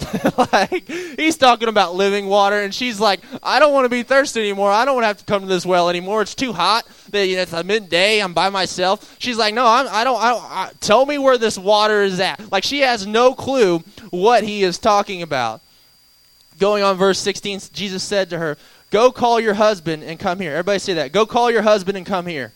like 0.53 0.89
he's 0.89 1.37
talking 1.37 1.69
about 1.69 1.95
living 1.95 2.27
water, 2.27 2.59
and 2.61 2.75
she's 2.75 2.99
like, 2.99 3.21
"I 3.43 3.59
don't 3.59 3.75
want 3.75 3.85
to 3.85 3.91
be 3.91 4.03
thirsty 4.03 4.41
anymore. 4.41 4.71
I 4.71 4.87
don't 4.87 4.95
want 4.95 5.03
to 5.03 5.09
have 5.09 5.19
to 5.19 5.25
come 5.27 5.43
to 5.43 5.49
this 5.49 5.67
well 5.67 5.91
anymore. 5.91 6.23
It's 6.23 6.35
too 6.35 6.55
hot. 6.55 6.89
That 7.11 7.27
you 7.27 7.37
know, 7.37 7.43
it's 7.43 7.53
a 7.53 7.63
midday. 7.63 8.21
I'm 8.21 8.33
by 8.33 8.49
myself." 8.49 9.17
She's 9.19 9.37
like, 9.37 9.53
"No, 9.53 9.67
I'm, 9.67 9.87
I 9.91 10.03
don't. 10.03 10.21
I 10.21 10.31
don't 10.31 10.45
I, 10.45 10.71
tell 10.81 11.05
me 11.05 11.19
where 11.19 11.37
this 11.37 11.59
water 11.59 12.03
is 12.03 12.19
at." 12.21 12.51
Like 12.51 12.65
she 12.65 12.81
has 12.81 13.07
no 13.07 13.35
clue 13.35 13.81
what 14.11 14.45
he 14.45 14.63
is 14.65 14.79
talking 14.79 15.21
about. 15.21 15.61
Going 16.59 16.83
on, 16.83 16.97
verse 16.97 17.19
16, 17.21 17.61
Jesus 17.75 18.03
said 18.03 18.31
to 18.31 18.39
her, 18.39 18.57
"Go 18.91 19.13
call 19.13 19.41
your 19.41 19.55
husband 19.55 20.03
and 20.03 20.19
come 20.19 20.41
here." 20.41 20.53
Everybody 20.53 20.79
say 20.79 20.95
that. 20.95 21.13
Go 21.13 21.27
call 21.27 21.51
your 21.51 21.63
husband 21.63 21.99
and 21.99 22.07
come 22.07 22.27
here. 22.27 22.55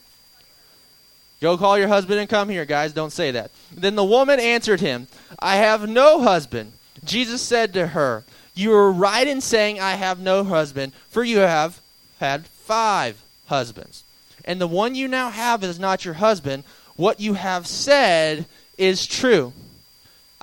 Go 1.42 1.58
call 1.58 1.76
your 1.76 1.88
husband 1.88 2.20
and 2.20 2.28
come 2.28 2.48
here, 2.48 2.64
guys. 2.64 2.92
Don't 2.92 3.10
say 3.10 3.32
that. 3.32 3.50
Then 3.72 3.96
the 3.96 4.04
woman 4.04 4.38
answered 4.38 4.80
him, 4.80 5.08
I 5.40 5.56
have 5.56 5.88
no 5.88 6.22
husband. 6.22 6.72
Jesus 7.04 7.42
said 7.42 7.74
to 7.74 7.88
her, 7.88 8.22
You 8.54 8.72
are 8.74 8.92
right 8.92 9.26
in 9.26 9.40
saying, 9.40 9.80
I 9.80 9.94
have 9.94 10.20
no 10.20 10.44
husband, 10.44 10.92
for 11.08 11.24
you 11.24 11.38
have 11.38 11.80
had 12.20 12.46
five 12.46 13.20
husbands. 13.46 14.04
And 14.44 14.60
the 14.60 14.68
one 14.68 14.94
you 14.94 15.08
now 15.08 15.30
have 15.30 15.64
is 15.64 15.80
not 15.80 16.04
your 16.04 16.14
husband. 16.14 16.62
What 16.94 17.18
you 17.18 17.34
have 17.34 17.66
said 17.66 18.46
is 18.78 19.04
true. 19.04 19.52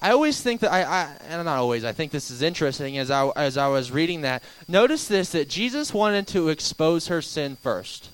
I 0.01 0.11
always 0.11 0.41
think 0.41 0.59
that 0.61 0.71
I, 0.73 0.83
I 0.83 1.11
and 1.29 1.45
not 1.45 1.59
always. 1.59 1.85
I 1.85 1.93
think 1.93 2.11
this 2.11 2.29
is 2.29 2.41
interesting 2.41 2.97
as 2.97 3.09
I 3.09 3.29
as 3.37 3.55
I 3.57 3.67
was 3.67 3.89
reading 3.89 4.21
that. 4.21 4.43
Notice 4.67 5.07
this 5.07 5.31
that 5.31 5.47
Jesus 5.47 5.93
wanted 5.93 6.27
to 6.27 6.49
expose 6.49 7.07
her 7.07 7.21
sin 7.21 7.55
first. 7.55 8.09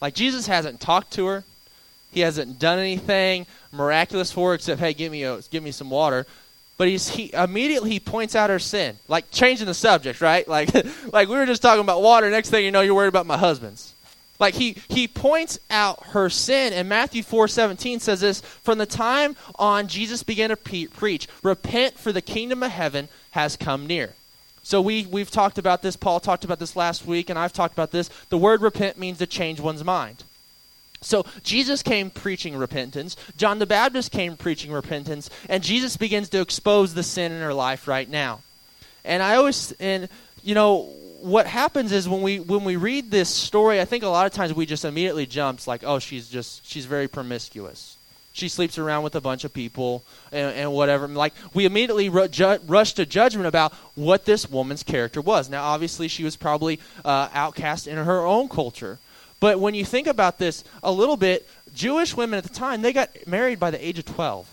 Like 0.00 0.14
Jesus 0.14 0.48
hasn't 0.48 0.80
talked 0.80 1.12
to 1.12 1.26
her. 1.26 1.44
He 2.12 2.20
hasn't 2.20 2.58
done 2.58 2.78
anything 2.78 3.46
miraculous 3.72 4.30
for 4.30 4.54
except, 4.54 4.80
hey, 4.80 4.92
give 4.92 5.10
me 5.10 5.24
a, 5.24 5.40
give 5.50 5.62
me 5.62 5.72
some 5.72 5.90
water. 5.90 6.26
But 6.76 6.88
he's 6.88 7.08
he 7.08 7.32
immediately 7.32 7.90
he 7.90 8.00
points 8.00 8.34
out 8.34 8.50
her 8.50 8.58
sin, 8.58 8.98
like 9.08 9.30
changing 9.30 9.66
the 9.66 9.74
subject, 9.74 10.20
right? 10.20 10.46
Like 10.46 10.70
like 11.12 11.28
we 11.28 11.36
were 11.36 11.46
just 11.46 11.62
talking 11.62 11.80
about 11.80 12.02
water. 12.02 12.30
Next 12.30 12.50
thing 12.50 12.64
you 12.64 12.70
know, 12.70 12.80
you're 12.80 12.94
worried 12.94 13.08
about 13.08 13.26
my 13.26 13.36
husband's. 13.38 13.94
Like 14.38 14.54
he 14.54 14.76
he 14.88 15.06
points 15.06 15.58
out 15.70 16.02
her 16.06 16.28
sin, 16.28 16.72
and 16.72 16.88
Matthew 16.88 17.22
four 17.22 17.46
seventeen 17.46 18.00
says 18.00 18.20
this: 18.20 18.40
From 18.40 18.78
the 18.78 18.86
time 18.86 19.36
on 19.54 19.86
Jesus 19.86 20.22
began 20.22 20.50
to 20.50 20.56
pre- 20.56 20.88
preach, 20.88 21.28
repent, 21.42 21.98
for 21.98 22.10
the 22.10 22.22
kingdom 22.22 22.62
of 22.62 22.72
heaven 22.72 23.08
has 23.30 23.56
come 23.56 23.86
near. 23.86 24.14
So 24.64 24.80
we 24.80 25.06
we've 25.06 25.30
talked 25.30 25.58
about 25.58 25.82
this. 25.82 25.96
Paul 25.96 26.18
talked 26.20 26.44
about 26.44 26.58
this 26.58 26.74
last 26.74 27.06
week, 27.06 27.30
and 27.30 27.38
I've 27.38 27.52
talked 27.52 27.74
about 27.74 27.92
this. 27.92 28.08
The 28.30 28.38
word 28.38 28.62
repent 28.62 28.98
means 28.98 29.18
to 29.18 29.26
change 29.26 29.60
one's 29.60 29.84
mind. 29.84 30.24
So 31.02 31.26
Jesus 31.42 31.82
came 31.82 32.10
preaching 32.10 32.56
repentance. 32.56 33.16
John 33.36 33.58
the 33.58 33.66
Baptist 33.66 34.12
came 34.12 34.36
preaching 34.36 34.72
repentance, 34.72 35.28
and 35.48 35.62
Jesus 35.62 35.96
begins 35.96 36.28
to 36.30 36.40
expose 36.40 36.94
the 36.94 37.02
sin 37.02 37.32
in 37.32 37.42
her 37.42 37.54
life 37.54 37.86
right 37.86 38.08
now. 38.08 38.40
And 39.04 39.22
I 39.22 39.36
always 39.36 39.72
and 39.80 40.08
you 40.42 40.54
know 40.54 40.88
what 41.22 41.46
happens 41.46 41.92
is 41.92 42.08
when 42.08 42.22
we 42.22 42.40
when 42.40 42.64
we 42.64 42.76
read 42.76 43.10
this 43.10 43.28
story, 43.28 43.80
I 43.80 43.84
think 43.84 44.02
a 44.02 44.08
lot 44.08 44.26
of 44.26 44.32
times 44.32 44.52
we 44.54 44.66
just 44.66 44.84
immediately 44.84 45.26
jumps 45.26 45.66
like, 45.66 45.82
oh, 45.84 45.98
she's 45.98 46.28
just 46.28 46.66
she's 46.66 46.86
very 46.86 47.08
promiscuous. 47.08 47.96
She 48.34 48.48
sleeps 48.48 48.78
around 48.78 49.02
with 49.02 49.14
a 49.14 49.20
bunch 49.20 49.44
of 49.44 49.52
people 49.52 50.04
and, 50.32 50.54
and 50.56 50.72
whatever. 50.72 51.06
Like 51.06 51.34
we 51.52 51.64
immediately 51.64 52.08
ru- 52.08 52.28
ju- 52.28 52.58
rush 52.66 52.94
to 52.94 53.04
judgment 53.04 53.46
about 53.46 53.72
what 53.94 54.24
this 54.24 54.48
woman's 54.48 54.82
character 54.82 55.20
was. 55.20 55.50
Now, 55.50 55.64
obviously, 55.64 56.08
she 56.08 56.24
was 56.24 56.34
probably 56.36 56.80
uh, 57.04 57.28
outcast 57.32 57.86
in 57.86 57.98
her 57.98 58.20
own 58.24 58.48
culture. 58.48 58.98
But 59.42 59.58
when 59.58 59.74
you 59.74 59.84
think 59.84 60.06
about 60.06 60.38
this 60.38 60.62
a 60.84 60.92
little 60.92 61.16
bit, 61.16 61.48
Jewish 61.74 62.16
women 62.16 62.38
at 62.38 62.44
the 62.44 62.54
time, 62.54 62.80
they 62.80 62.92
got 62.92 63.10
married 63.26 63.58
by 63.58 63.72
the 63.72 63.84
age 63.84 63.98
of 63.98 64.04
12. 64.04 64.48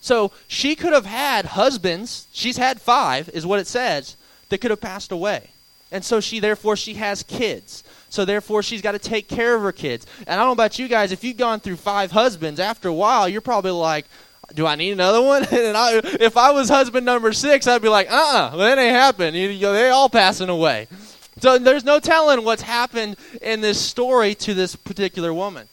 So 0.00 0.30
she 0.46 0.76
could 0.76 0.92
have 0.92 1.06
had 1.06 1.44
husbands, 1.44 2.28
she's 2.30 2.56
had 2.56 2.80
five, 2.80 3.28
is 3.30 3.44
what 3.44 3.58
it 3.58 3.66
says, 3.66 4.16
that 4.48 4.58
could 4.58 4.70
have 4.70 4.80
passed 4.80 5.10
away. 5.10 5.50
And 5.90 6.04
so 6.04 6.20
she, 6.20 6.38
therefore, 6.38 6.76
she 6.76 6.94
has 6.94 7.24
kids. 7.24 7.82
So 8.10 8.24
therefore, 8.24 8.62
she's 8.62 8.80
got 8.80 8.92
to 8.92 8.98
take 9.00 9.26
care 9.26 9.56
of 9.56 9.62
her 9.62 9.72
kids. 9.72 10.06
And 10.20 10.28
I 10.28 10.36
don't 10.36 10.50
know 10.50 10.52
about 10.52 10.78
you 10.78 10.86
guys, 10.86 11.10
if 11.10 11.24
you've 11.24 11.36
gone 11.36 11.58
through 11.58 11.76
five 11.76 12.12
husbands, 12.12 12.60
after 12.60 12.88
a 12.88 12.94
while, 12.94 13.28
you're 13.28 13.40
probably 13.40 13.72
like, 13.72 14.06
do 14.54 14.68
I 14.68 14.76
need 14.76 14.92
another 14.92 15.20
one? 15.20 15.42
and 15.50 15.76
I, 15.76 15.96
if 16.20 16.36
I 16.36 16.52
was 16.52 16.68
husband 16.68 17.04
number 17.04 17.32
six, 17.32 17.66
I'd 17.66 17.82
be 17.82 17.88
like, 17.88 18.08
uh-uh, 18.08 18.56
that 18.56 18.78
ain't 18.78 18.94
happening. 18.94 19.34
You, 19.34 19.48
you, 19.48 19.72
they 19.72 19.90
all 19.90 20.08
passing 20.08 20.48
away. 20.48 20.86
So 21.40 21.58
there's 21.58 21.84
no 21.84 21.98
telling 21.98 22.44
what's 22.44 22.62
happened 22.62 23.16
in 23.42 23.60
this 23.60 23.80
story 23.80 24.34
to 24.36 24.54
this 24.54 24.76
particular 24.76 25.32
woman. 25.34 25.68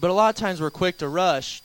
But 0.00 0.10
a 0.10 0.14
lot 0.14 0.34
of 0.34 0.40
times 0.40 0.60
we're 0.60 0.70
quick 0.70 0.98
to 0.98 1.08
rush 1.08 1.62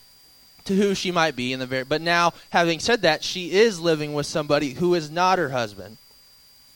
to 0.66 0.76
who 0.76 0.94
she 0.94 1.12
might 1.12 1.36
be 1.36 1.54
in 1.54 1.60
the 1.60 1.66
very 1.66 1.84
but 1.84 2.02
now 2.02 2.34
having 2.50 2.80
said 2.80 3.02
that 3.02 3.24
she 3.24 3.52
is 3.52 3.80
living 3.80 4.14
with 4.14 4.26
somebody 4.26 4.72
who 4.72 4.94
is 4.96 5.10
not 5.10 5.40
her 5.40 5.50
husband. 5.50 5.98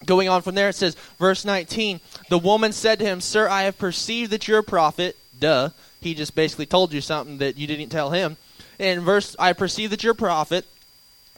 Going 0.06 0.30
on 0.30 0.42
from 0.42 0.56
there 0.56 0.70
it 0.70 0.76
says 0.76 0.96
verse 1.20 1.46
19 1.46 2.00
the 2.30 2.40
woman 2.40 2.72
said 2.72 3.00
to 3.00 3.06
him 3.06 3.22
sir 3.22 3.48
i 3.48 3.64
have 3.64 3.78
perceived 3.78 4.32
that 4.32 4.48
you're 4.48 4.60
a 4.60 4.64
prophet. 4.64 5.18
Duh. 5.40 5.70
He 6.00 6.16
just 6.16 6.34
basically 6.34 6.66
told 6.66 6.94
you 6.94 7.02
something 7.02 7.38
that 7.40 7.58
you 7.58 7.68
didn't 7.68 7.90
tell 7.90 8.12
him. 8.12 8.38
And 8.80 9.02
verse 9.02 9.36
i 9.38 9.54
perceive 9.54 9.90
that 9.90 10.04
you're 10.04 10.14
a 10.14 10.16
prophet 10.16 10.66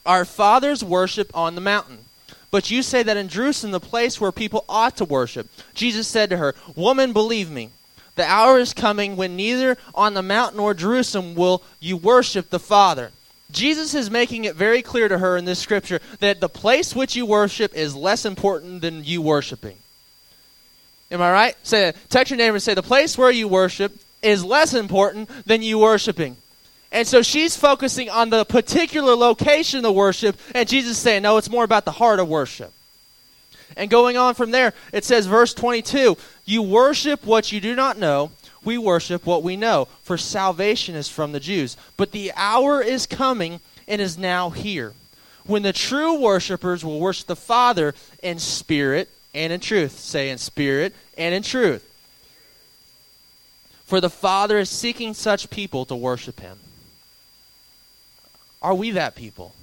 our 0.05 0.25
fathers 0.25 0.83
worship 0.83 1.31
on 1.35 1.55
the 1.55 1.61
mountain. 1.61 1.99
But 2.51 2.69
you 2.69 2.83
say 2.83 3.01
that 3.03 3.17
in 3.17 3.29
Jerusalem, 3.29 3.71
the 3.71 3.79
place 3.79 4.21
where 4.21 4.31
people 4.31 4.63
ought 4.69 4.97
to 4.97 5.05
worship. 5.05 5.49
Jesus 5.73 6.07
said 6.07 6.29
to 6.29 6.37
her, 6.37 6.53
Woman, 6.75 7.11
believe 7.11 7.49
me, 7.49 7.71
the 8.15 8.25
hour 8.25 8.59
is 8.59 8.73
coming 8.73 9.15
when 9.15 9.35
neither 9.35 9.77
on 9.95 10.13
the 10.13 10.21
mountain 10.21 10.57
nor 10.57 10.73
Jerusalem 10.75 11.33
will 11.33 11.63
you 11.79 11.97
worship 11.97 12.49
the 12.49 12.59
Father. 12.59 13.11
Jesus 13.51 13.93
is 13.93 14.11
making 14.11 14.45
it 14.45 14.55
very 14.55 14.81
clear 14.81 15.07
to 15.07 15.17
her 15.17 15.37
in 15.37 15.45
this 15.45 15.59
scripture 15.59 15.99
that 16.19 16.39
the 16.39 16.49
place 16.49 16.95
which 16.95 17.15
you 17.15 17.25
worship 17.25 17.73
is 17.75 17.95
less 17.95 18.25
important 18.25 18.81
than 18.81 19.03
you 19.03 19.21
worshiping. 19.21 19.77
Am 21.11 21.21
I 21.21 21.31
right? 21.31 21.55
Say, 21.63 21.93
text 22.09 22.31
your 22.31 22.37
neighbor 22.37 22.55
and 22.55 22.63
say, 22.63 22.73
the 22.73 22.81
place 22.81 23.17
where 23.17 23.31
you 23.31 23.47
worship 23.47 23.93
is 24.23 24.43
less 24.43 24.73
important 24.73 25.29
than 25.45 25.61
you 25.61 25.77
worshiping. 25.77 26.37
And 26.93 27.07
so 27.07 27.23
she's 27.23 27.57
focusing 27.57 28.11
on 28.11 28.29
the 28.29 28.45
particular 28.45 29.15
location 29.15 29.83
of 29.83 29.95
worship, 29.95 30.37
and 30.53 30.69
Jesus 30.69 30.91
is 30.91 30.97
saying, 30.99 31.23
no, 31.23 31.37
it's 31.37 31.49
more 31.49 31.63
about 31.63 31.85
the 31.85 31.91
heart 31.91 32.19
of 32.19 32.29
worship. 32.29 32.71
And 33.75 33.89
going 33.89 34.15
on 34.15 34.35
from 34.35 34.51
there, 34.51 34.73
it 34.93 35.03
says, 35.03 35.25
verse 35.25 35.55
22 35.55 36.15
You 36.45 36.61
worship 36.61 37.25
what 37.25 37.51
you 37.51 37.59
do 37.59 37.75
not 37.75 37.97
know. 37.97 38.31
We 38.63 38.77
worship 38.77 39.25
what 39.25 39.43
we 39.43 39.57
know, 39.57 39.89
for 40.03 40.17
salvation 40.17 40.93
is 40.95 41.09
from 41.09 41.31
the 41.31 41.39
Jews. 41.39 41.75
But 41.97 42.11
the 42.11 42.31
hour 42.35 42.81
is 42.81 43.07
coming 43.07 43.59
and 43.87 43.99
is 43.99 44.17
now 44.17 44.51
here 44.51 44.93
when 45.45 45.63
the 45.63 45.73
true 45.73 46.19
worshipers 46.19 46.85
will 46.85 46.99
worship 46.99 47.27
the 47.27 47.35
Father 47.35 47.95
in 48.21 48.39
spirit 48.39 49.09
and 49.33 49.51
in 49.51 49.59
truth. 49.59 49.99
Say 49.99 50.29
in 50.29 50.37
spirit 50.37 50.95
and 51.17 51.33
in 51.33 51.41
truth. 51.41 51.89
For 53.85 53.99
the 53.99 54.09
Father 54.09 54.59
is 54.59 54.69
seeking 54.69 55.13
such 55.13 55.49
people 55.49 55.85
to 55.85 55.95
worship 55.95 56.39
him. 56.39 56.59
Are 58.63 58.73
we 58.73 58.91
that 58.91 59.15
people? 59.15 59.53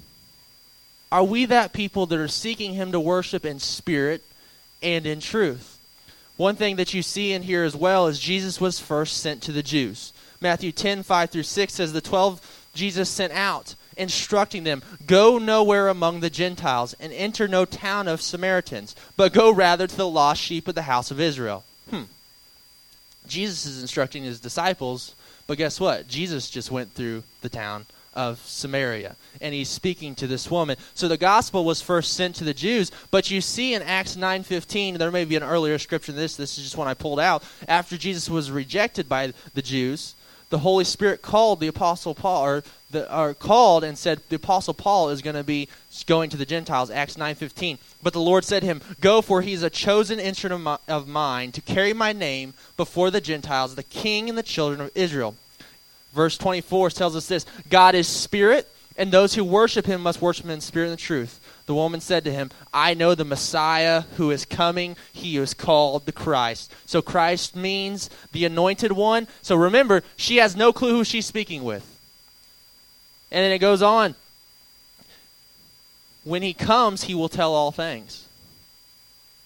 Are 1.11 1.23
we 1.23 1.45
that 1.45 1.73
people 1.73 2.05
that 2.05 2.19
are 2.19 2.27
seeking 2.27 2.73
Him 2.73 2.91
to 2.91 2.99
worship 2.99 3.45
in 3.45 3.59
spirit 3.59 4.23
and 4.81 5.05
in 5.05 5.19
truth? 5.19 5.79
One 6.37 6.55
thing 6.55 6.77
that 6.77 6.93
you 6.93 7.01
see 7.01 7.33
in 7.33 7.43
here 7.43 7.63
as 7.63 7.75
well 7.75 8.07
is 8.07 8.19
Jesus 8.19 8.61
was 8.61 8.79
first 8.79 9.17
sent 9.17 9.41
to 9.43 9.51
the 9.51 9.63
Jews. 9.63 10.13
Matthew 10.39 10.71
10, 10.71 11.03
5 11.03 11.29
through 11.29 11.43
6 11.43 11.73
says, 11.73 11.93
The 11.93 12.01
twelve 12.01 12.41
Jesus 12.73 13.09
sent 13.09 13.33
out. 13.33 13.75
instructing 13.97 14.63
them 14.63 14.81
Go 15.05 15.37
nowhere 15.37 15.89
among 15.89 16.21
the 16.21 16.29
Gentiles, 16.29 16.95
and 16.99 17.11
enter 17.11 17.47
no 17.47 17.65
town 17.65 18.07
of 18.07 18.21
Samaritans, 18.21 18.95
but 19.17 19.33
go 19.33 19.51
rather 19.51 19.85
to 19.87 19.97
the 19.97 20.07
lost 20.07 20.41
sheep 20.41 20.67
of 20.67 20.75
the 20.75 20.83
house 20.83 21.11
of 21.11 21.19
Israel. 21.19 21.63
Hmm. 21.89 22.03
Jesus 23.27 23.65
is 23.65 23.81
instructing 23.81 24.23
his 24.23 24.39
disciples, 24.39 25.13
but 25.45 25.57
guess 25.57 25.79
what? 25.79 26.07
Jesus 26.07 26.49
just 26.49 26.71
went 26.71 26.93
through 26.93 27.23
the 27.41 27.49
town 27.49 27.85
of 28.13 28.39
Samaria 28.45 29.15
and 29.39 29.53
he's 29.53 29.69
speaking 29.69 30.15
to 30.15 30.27
this 30.27 30.51
woman. 30.51 30.77
So 30.93 31.07
the 31.07 31.17
gospel 31.17 31.63
was 31.63 31.81
first 31.81 32.13
sent 32.13 32.35
to 32.35 32.43
the 32.43 32.53
Jews, 32.53 32.91
but 33.09 33.31
you 33.31 33.41
see 33.41 33.73
in 33.73 33.81
Acts 33.81 34.15
9:15 34.15 34.97
there 34.97 35.11
may 35.11 35.25
be 35.25 35.35
an 35.35 35.43
earlier 35.43 35.79
scripture 35.79 36.11
than 36.11 36.21
this 36.21 36.35
this 36.35 36.57
is 36.57 36.63
just 36.65 36.77
one 36.77 36.87
I 36.87 36.93
pulled 36.93 37.19
out 37.19 37.43
after 37.67 37.97
Jesus 37.97 38.29
was 38.29 38.51
rejected 38.51 39.07
by 39.07 39.33
the 39.53 39.61
Jews 39.61 40.15
the 40.51 40.59
Holy 40.59 40.83
Spirit 40.83 41.21
called 41.21 41.59
the 41.59 41.67
Apostle 41.67 42.13
Paul, 42.13 42.43
or, 42.43 42.63
the, 42.91 43.35
called 43.39 43.85
and 43.85 43.97
said, 43.97 44.21
the 44.27 44.35
Apostle 44.35 44.73
Paul 44.73 45.09
is 45.09 45.21
going 45.21 45.37
to 45.37 45.45
be 45.45 45.69
going 46.05 46.29
to 46.29 46.37
the 46.37 46.45
Gentiles, 46.45 46.91
Acts 46.91 47.15
9.15. 47.15 47.79
But 48.03 48.11
the 48.13 48.19
Lord 48.19 48.43
said 48.43 48.59
to 48.59 48.67
him, 48.67 48.81
Go, 48.99 49.21
for 49.21 49.41
he 49.41 49.53
is 49.53 49.63
a 49.63 49.69
chosen 49.69 50.19
instrument 50.19 50.81
of 50.89 51.07
mine 51.07 51.53
to 51.53 51.61
carry 51.61 51.93
my 51.93 52.11
name 52.11 52.53
before 52.75 53.09
the 53.09 53.21
Gentiles, 53.21 53.75
the 53.75 53.83
king 53.83 54.27
and 54.27 54.37
the 54.37 54.43
children 54.43 54.81
of 54.81 54.91
Israel. 54.93 55.35
Verse 56.13 56.37
24 56.37 56.89
tells 56.91 57.15
us 57.15 57.27
this, 57.27 57.45
God 57.69 57.95
is 57.95 58.07
spirit, 58.07 58.69
and 58.97 59.11
those 59.11 59.35
who 59.35 59.43
worship 59.43 59.85
him 59.85 60.01
must 60.01 60.21
worship 60.21 60.45
him 60.45 60.51
in 60.51 60.61
spirit 60.61 60.89
and 60.89 60.99
truth. 60.99 61.39
The 61.65 61.73
woman 61.73 62.01
said 62.01 62.25
to 62.25 62.33
him, 62.33 62.51
I 62.73 62.93
know 62.93 63.15
the 63.15 63.23
Messiah 63.23 64.01
who 64.17 64.29
is 64.29 64.43
coming. 64.43 64.97
He 65.13 65.37
is 65.37 65.53
called 65.53 66.05
the 66.05 66.11
Christ. 66.11 66.73
So 66.85 67.01
Christ 67.01 67.55
means 67.55 68.09
the 68.33 68.43
anointed 68.43 68.91
one. 68.91 69.27
So 69.41 69.55
remember, 69.55 70.03
she 70.17 70.37
has 70.37 70.55
no 70.55 70.73
clue 70.73 70.91
who 70.91 71.03
she's 71.05 71.25
speaking 71.25 71.63
with. 71.63 71.87
And 73.31 73.43
then 73.43 73.51
it 73.51 73.59
goes 73.59 73.81
on. 73.81 74.15
When 76.25 76.41
he 76.41 76.53
comes, 76.53 77.03
he 77.03 77.15
will 77.15 77.29
tell 77.29 77.53
all 77.53 77.71
things. 77.71 78.27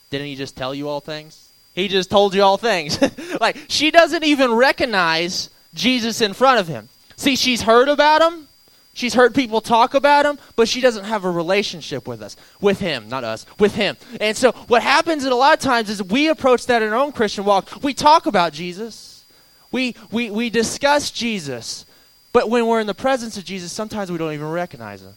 Didn't 0.09 0.27
he 0.27 0.35
just 0.35 0.57
tell 0.57 0.73
you 0.73 0.89
all 0.89 0.99
things? 0.99 1.49
He 1.73 1.87
just 1.87 2.09
told 2.09 2.33
you 2.33 2.41
all 2.41 2.57
things. 2.57 2.99
like, 3.41 3.57
she 3.67 3.91
doesn't 3.91 4.23
even 4.23 4.53
recognize 4.53 5.49
Jesus 5.75 6.21
in 6.21 6.33
front 6.33 6.59
of 6.59 6.67
him. 6.67 6.89
See, 7.15 7.35
she's 7.35 7.61
heard 7.61 7.87
about 7.87 8.21
him. 8.21 8.47
She's 8.95 9.13
heard 9.13 9.35
people 9.35 9.59
talk 9.59 9.93
about 9.93 10.25
him, 10.25 10.39
but 10.55 10.69
she 10.69 10.79
doesn't 10.79 11.03
have 11.03 11.25
a 11.25 11.29
relationship 11.29 12.07
with 12.07 12.21
us, 12.21 12.37
with 12.61 12.79
him, 12.79 13.09
not 13.09 13.25
us, 13.25 13.45
with 13.59 13.75
him. 13.75 13.97
And 14.21 14.37
so 14.37 14.53
what 14.53 14.81
happens 14.81 15.25
in 15.25 15.33
a 15.33 15.35
lot 15.35 15.53
of 15.53 15.59
times 15.59 15.89
is 15.89 16.01
we 16.01 16.29
approach 16.29 16.65
that 16.67 16.81
in 16.81 16.93
our 16.93 16.99
own 16.99 17.11
Christian 17.11 17.43
walk. 17.43 17.83
We 17.83 17.93
talk 17.93 18.25
about 18.25 18.53
Jesus. 18.53 19.25
We, 19.69 19.95
we, 20.11 20.31
we 20.31 20.49
discuss 20.49 21.11
Jesus. 21.11 21.85
But 22.31 22.49
when 22.49 22.67
we're 22.67 22.79
in 22.79 22.87
the 22.87 22.93
presence 22.93 23.37
of 23.37 23.43
Jesus, 23.43 23.73
sometimes 23.73 24.09
we 24.09 24.17
don't 24.17 24.31
even 24.31 24.49
recognize 24.49 25.01
him. 25.01 25.13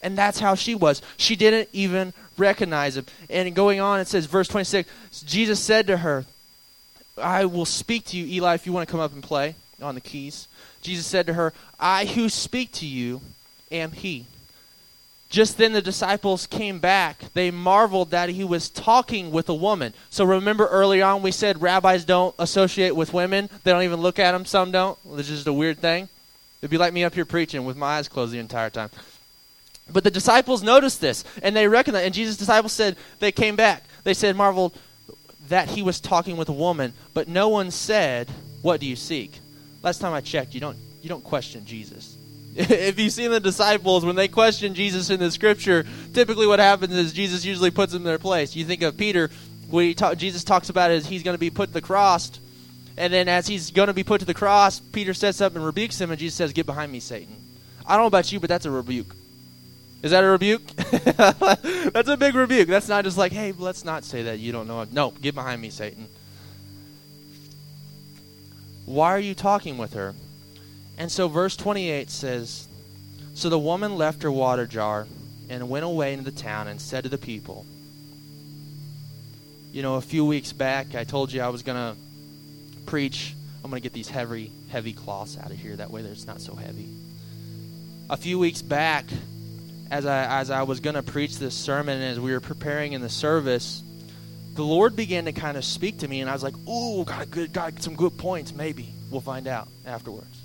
And 0.00 0.16
that's 0.16 0.38
how 0.38 0.54
she 0.54 0.74
was. 0.74 1.02
She 1.18 1.36
didn't 1.36 1.68
even 1.74 2.14
recognize 2.38 2.96
him. 2.96 3.04
And 3.28 3.54
going 3.54 3.78
on, 3.78 4.00
it 4.00 4.08
says, 4.08 4.24
verse 4.24 4.48
26, 4.48 4.88
Jesus 5.26 5.60
said 5.60 5.86
to 5.88 5.98
her, 5.98 6.24
I 7.18 7.44
will 7.44 7.66
speak 7.66 8.06
to 8.06 8.16
you, 8.16 8.24
Eli, 8.36 8.54
if 8.54 8.64
you 8.64 8.72
want 8.72 8.88
to 8.88 8.90
come 8.90 9.00
up 9.00 9.12
and 9.12 9.22
play 9.22 9.54
on 9.80 9.94
the 9.94 10.00
keys. 10.00 10.48
Jesus 10.82 11.06
said 11.06 11.26
to 11.26 11.34
her, 11.34 11.52
I 11.78 12.06
who 12.06 12.28
speak 12.28 12.72
to 12.72 12.86
you 12.86 13.20
am 13.70 13.92
he. 13.92 14.26
Just 15.28 15.58
then 15.58 15.72
the 15.72 15.82
disciples 15.82 16.46
came 16.46 16.78
back. 16.78 17.32
They 17.34 17.50
marveled 17.50 18.10
that 18.10 18.30
he 18.30 18.44
was 18.44 18.70
talking 18.70 19.30
with 19.30 19.48
a 19.48 19.54
woman. 19.54 19.92
So 20.08 20.24
remember 20.24 20.66
early 20.66 21.02
on 21.02 21.20
we 21.20 21.32
said 21.32 21.60
rabbis 21.60 22.04
don't 22.04 22.34
associate 22.38 22.96
with 22.96 23.12
women. 23.12 23.50
They 23.62 23.70
don't 23.70 23.82
even 23.82 24.00
look 24.00 24.18
at 24.18 24.32
them. 24.32 24.46
Some 24.46 24.72
don't. 24.72 24.98
It's 25.12 25.28
just 25.28 25.46
a 25.46 25.52
weird 25.52 25.78
thing. 25.78 26.08
It'd 26.60 26.70
be 26.70 26.78
like 26.78 26.94
me 26.94 27.04
up 27.04 27.14
here 27.14 27.26
preaching 27.26 27.64
with 27.66 27.76
my 27.76 27.98
eyes 27.98 28.08
closed 28.08 28.32
the 28.32 28.38
entire 28.38 28.70
time. 28.70 28.90
But 29.92 30.02
the 30.02 30.10
disciples 30.10 30.62
noticed 30.62 31.00
this 31.00 31.24
and 31.42 31.54
they 31.54 31.68
recognized. 31.68 32.06
And 32.06 32.14
Jesus' 32.14 32.38
disciples 32.38 32.72
said 32.72 32.96
they 33.18 33.32
came 33.32 33.54
back. 33.54 33.84
They 34.04 34.14
said 34.14 34.34
marveled 34.34 34.78
that 35.48 35.68
he 35.68 35.82
was 35.82 36.00
talking 36.00 36.36
with 36.36 36.48
a 36.48 36.52
woman, 36.52 36.94
but 37.14 37.28
no 37.28 37.48
one 37.48 37.70
said, 37.70 38.30
"What 38.62 38.80
do 38.80 38.86
you 38.86 38.96
seek?" 38.96 39.40
Last 39.82 40.00
time 40.00 40.12
I 40.12 40.20
checked, 40.20 40.54
you 40.54 40.60
don't 40.60 40.76
you 41.02 41.08
don't 41.08 41.24
question 41.24 41.64
Jesus. 41.64 42.16
if 42.56 42.98
you've 42.98 43.12
seen 43.12 43.30
the 43.30 43.40
disciples 43.40 44.04
when 44.04 44.16
they 44.16 44.28
question 44.28 44.74
Jesus 44.74 45.10
in 45.10 45.20
the 45.20 45.30
scripture, 45.30 45.86
typically 46.12 46.46
what 46.46 46.58
happens 46.58 46.94
is 46.94 47.12
Jesus 47.12 47.44
usually 47.44 47.70
puts 47.70 47.92
them 47.92 48.02
in 48.02 48.06
their 48.06 48.18
place. 48.18 48.56
You 48.56 48.64
think 48.64 48.82
of 48.82 48.96
Peter, 48.96 49.30
when 49.70 49.94
talk, 49.94 50.16
Jesus 50.16 50.44
talks 50.44 50.68
about 50.68 50.90
is 50.90 51.06
he's 51.06 51.22
going 51.22 51.34
to 51.34 51.38
be 51.38 51.50
put 51.50 51.68
to 51.68 51.74
the 51.74 51.80
cross, 51.80 52.32
and 52.96 53.12
then 53.12 53.28
as 53.28 53.46
he's 53.46 53.70
going 53.70 53.86
to 53.86 53.94
be 53.94 54.04
put 54.04 54.20
to 54.20 54.26
the 54.26 54.34
cross, 54.34 54.80
Peter 54.80 55.14
sets 55.14 55.40
up 55.40 55.54
and 55.54 55.64
rebukes 55.64 56.00
him, 56.00 56.10
and 56.10 56.18
Jesus 56.18 56.36
says, 56.36 56.52
"Get 56.52 56.66
behind 56.66 56.90
me, 56.90 57.00
Satan." 57.00 57.36
I 57.86 57.92
don't 57.92 58.02
know 58.02 58.08
about 58.08 58.32
you, 58.32 58.40
but 58.40 58.48
that's 58.48 58.66
a 58.66 58.70
rebuke. 58.70 59.14
Is 60.02 60.12
that 60.12 60.22
a 60.22 60.28
rebuke? 60.28 60.64
that's 61.92 62.08
a 62.08 62.16
big 62.16 62.34
rebuke. 62.34 62.68
That's 62.68 62.88
not 62.88 63.04
just 63.04 63.18
like, 63.18 63.32
hey, 63.32 63.52
let's 63.52 63.84
not 63.84 64.04
say 64.04 64.24
that 64.24 64.38
you 64.38 64.52
don't 64.52 64.68
know. 64.68 64.84
No, 64.92 65.10
get 65.10 65.34
behind 65.34 65.60
me, 65.60 65.70
Satan. 65.70 66.06
Why 68.88 69.10
are 69.10 69.20
you 69.20 69.34
talking 69.34 69.76
with 69.76 69.92
her? 69.92 70.14
And 70.96 71.12
so 71.12 71.28
verse 71.28 71.56
28 71.56 72.08
says 72.08 72.66
So 73.34 73.50
the 73.50 73.58
woman 73.58 73.98
left 73.98 74.22
her 74.22 74.32
water 74.32 74.66
jar 74.66 75.06
and 75.50 75.68
went 75.68 75.84
away 75.84 76.14
into 76.14 76.24
the 76.24 76.30
town 76.30 76.68
and 76.68 76.80
said 76.80 77.04
to 77.04 77.10
the 77.10 77.18
people, 77.18 77.66
You 79.72 79.82
know, 79.82 79.96
a 79.96 80.00
few 80.00 80.24
weeks 80.24 80.54
back, 80.54 80.94
I 80.94 81.04
told 81.04 81.30
you 81.30 81.42
I 81.42 81.50
was 81.50 81.62
going 81.62 81.76
to 81.76 82.00
preach. 82.86 83.34
I'm 83.62 83.68
going 83.68 83.82
to 83.82 83.84
get 83.84 83.92
these 83.92 84.08
heavy, 84.08 84.50
heavy 84.70 84.94
cloths 84.94 85.36
out 85.36 85.50
of 85.50 85.58
here. 85.58 85.76
That 85.76 85.90
way 85.90 86.00
it's 86.00 86.26
not 86.26 86.40
so 86.40 86.54
heavy. 86.54 86.88
A 88.08 88.16
few 88.16 88.38
weeks 88.38 88.62
back, 88.62 89.04
as 89.90 90.06
I, 90.06 90.40
as 90.40 90.50
I 90.50 90.62
was 90.62 90.80
going 90.80 90.96
to 90.96 91.02
preach 91.02 91.38
this 91.38 91.54
sermon, 91.54 92.00
as 92.00 92.18
we 92.18 92.32
were 92.32 92.40
preparing 92.40 92.94
in 92.94 93.02
the 93.02 93.10
service, 93.10 93.82
the 94.58 94.64
Lord 94.64 94.96
began 94.96 95.26
to 95.26 95.32
kind 95.32 95.56
of 95.56 95.64
speak 95.64 96.00
to 96.00 96.08
me, 96.08 96.20
and 96.20 96.28
I 96.28 96.32
was 96.32 96.42
like, 96.42 96.56
"Ooh, 96.68 97.04
got 97.04 97.22
a 97.22 97.26
good, 97.26 97.52
got 97.52 97.80
some 97.80 97.94
good 97.94 98.18
points. 98.18 98.52
Maybe 98.52 98.92
we'll 99.08 99.20
find 99.20 99.46
out 99.46 99.68
afterwards." 99.86 100.36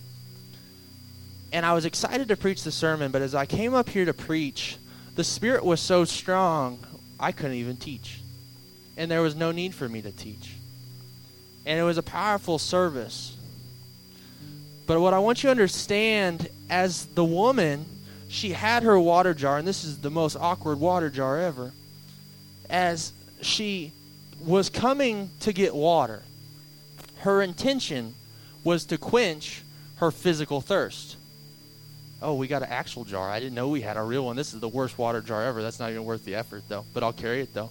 And 1.51 1.65
I 1.65 1.73
was 1.73 1.85
excited 1.85 2.27
to 2.27 2.37
preach 2.37 2.61
the 2.61 2.71
sermon, 2.71 3.11
but 3.11 3.23
as 3.23 3.33
I 3.33 3.47
came 3.47 3.73
up 3.73 3.89
here 3.89 4.05
to 4.05 4.13
preach, 4.13 4.77
the 5.15 5.23
Spirit 5.23 5.65
was 5.65 5.81
so 5.81 6.05
strong, 6.05 6.77
I 7.19 7.31
couldn't 7.31 7.57
even 7.57 7.75
teach, 7.75 8.21
and 8.97 9.09
there 9.09 9.23
was 9.23 9.33
no 9.33 9.51
need 9.51 9.73
for 9.73 9.89
me 9.89 10.03
to 10.03 10.11
teach. 10.11 10.57
And 11.65 11.79
it 11.79 11.83
was 11.83 11.97
a 11.97 12.03
powerful 12.03 12.59
service. 12.59 13.35
But 14.85 15.01
what 15.01 15.15
I 15.15 15.19
want 15.19 15.41
you 15.41 15.47
to 15.47 15.51
understand, 15.51 16.49
as 16.69 17.07
the 17.07 17.25
woman, 17.25 17.87
she 18.27 18.51
had 18.51 18.83
her 18.83 18.99
water 18.99 19.33
jar, 19.33 19.57
and 19.57 19.67
this 19.67 19.83
is 19.83 20.01
the 20.01 20.11
most 20.11 20.35
awkward 20.35 20.79
water 20.79 21.09
jar 21.09 21.39
ever. 21.39 21.73
As 22.69 23.11
she 23.41 23.91
was 24.41 24.69
coming 24.69 25.29
to 25.41 25.53
get 25.53 25.75
water. 25.75 26.23
Her 27.19 27.41
intention 27.41 28.15
was 28.63 28.85
to 28.85 28.97
quench 28.97 29.63
her 29.97 30.11
physical 30.11 30.61
thirst. 30.61 31.17
Oh, 32.21 32.35
we 32.35 32.47
got 32.47 32.63
an 32.63 32.69
actual 32.69 33.03
jar. 33.03 33.29
I 33.29 33.39
didn't 33.39 33.55
know 33.55 33.67
we 33.67 33.81
had 33.81 33.97
a 33.97 34.01
real 34.01 34.25
one. 34.25 34.35
This 34.35 34.53
is 34.53 34.59
the 34.61 34.69
worst 34.69 34.97
water 34.97 35.21
jar 35.21 35.43
ever. 35.43 35.61
That's 35.61 35.79
not 35.79 35.91
even 35.91 36.05
worth 36.05 36.23
the 36.23 36.35
effort, 36.35 36.63
though. 36.69 36.85
But 36.93 37.03
I'll 37.03 37.13
carry 37.13 37.41
it, 37.41 37.53
though. 37.53 37.69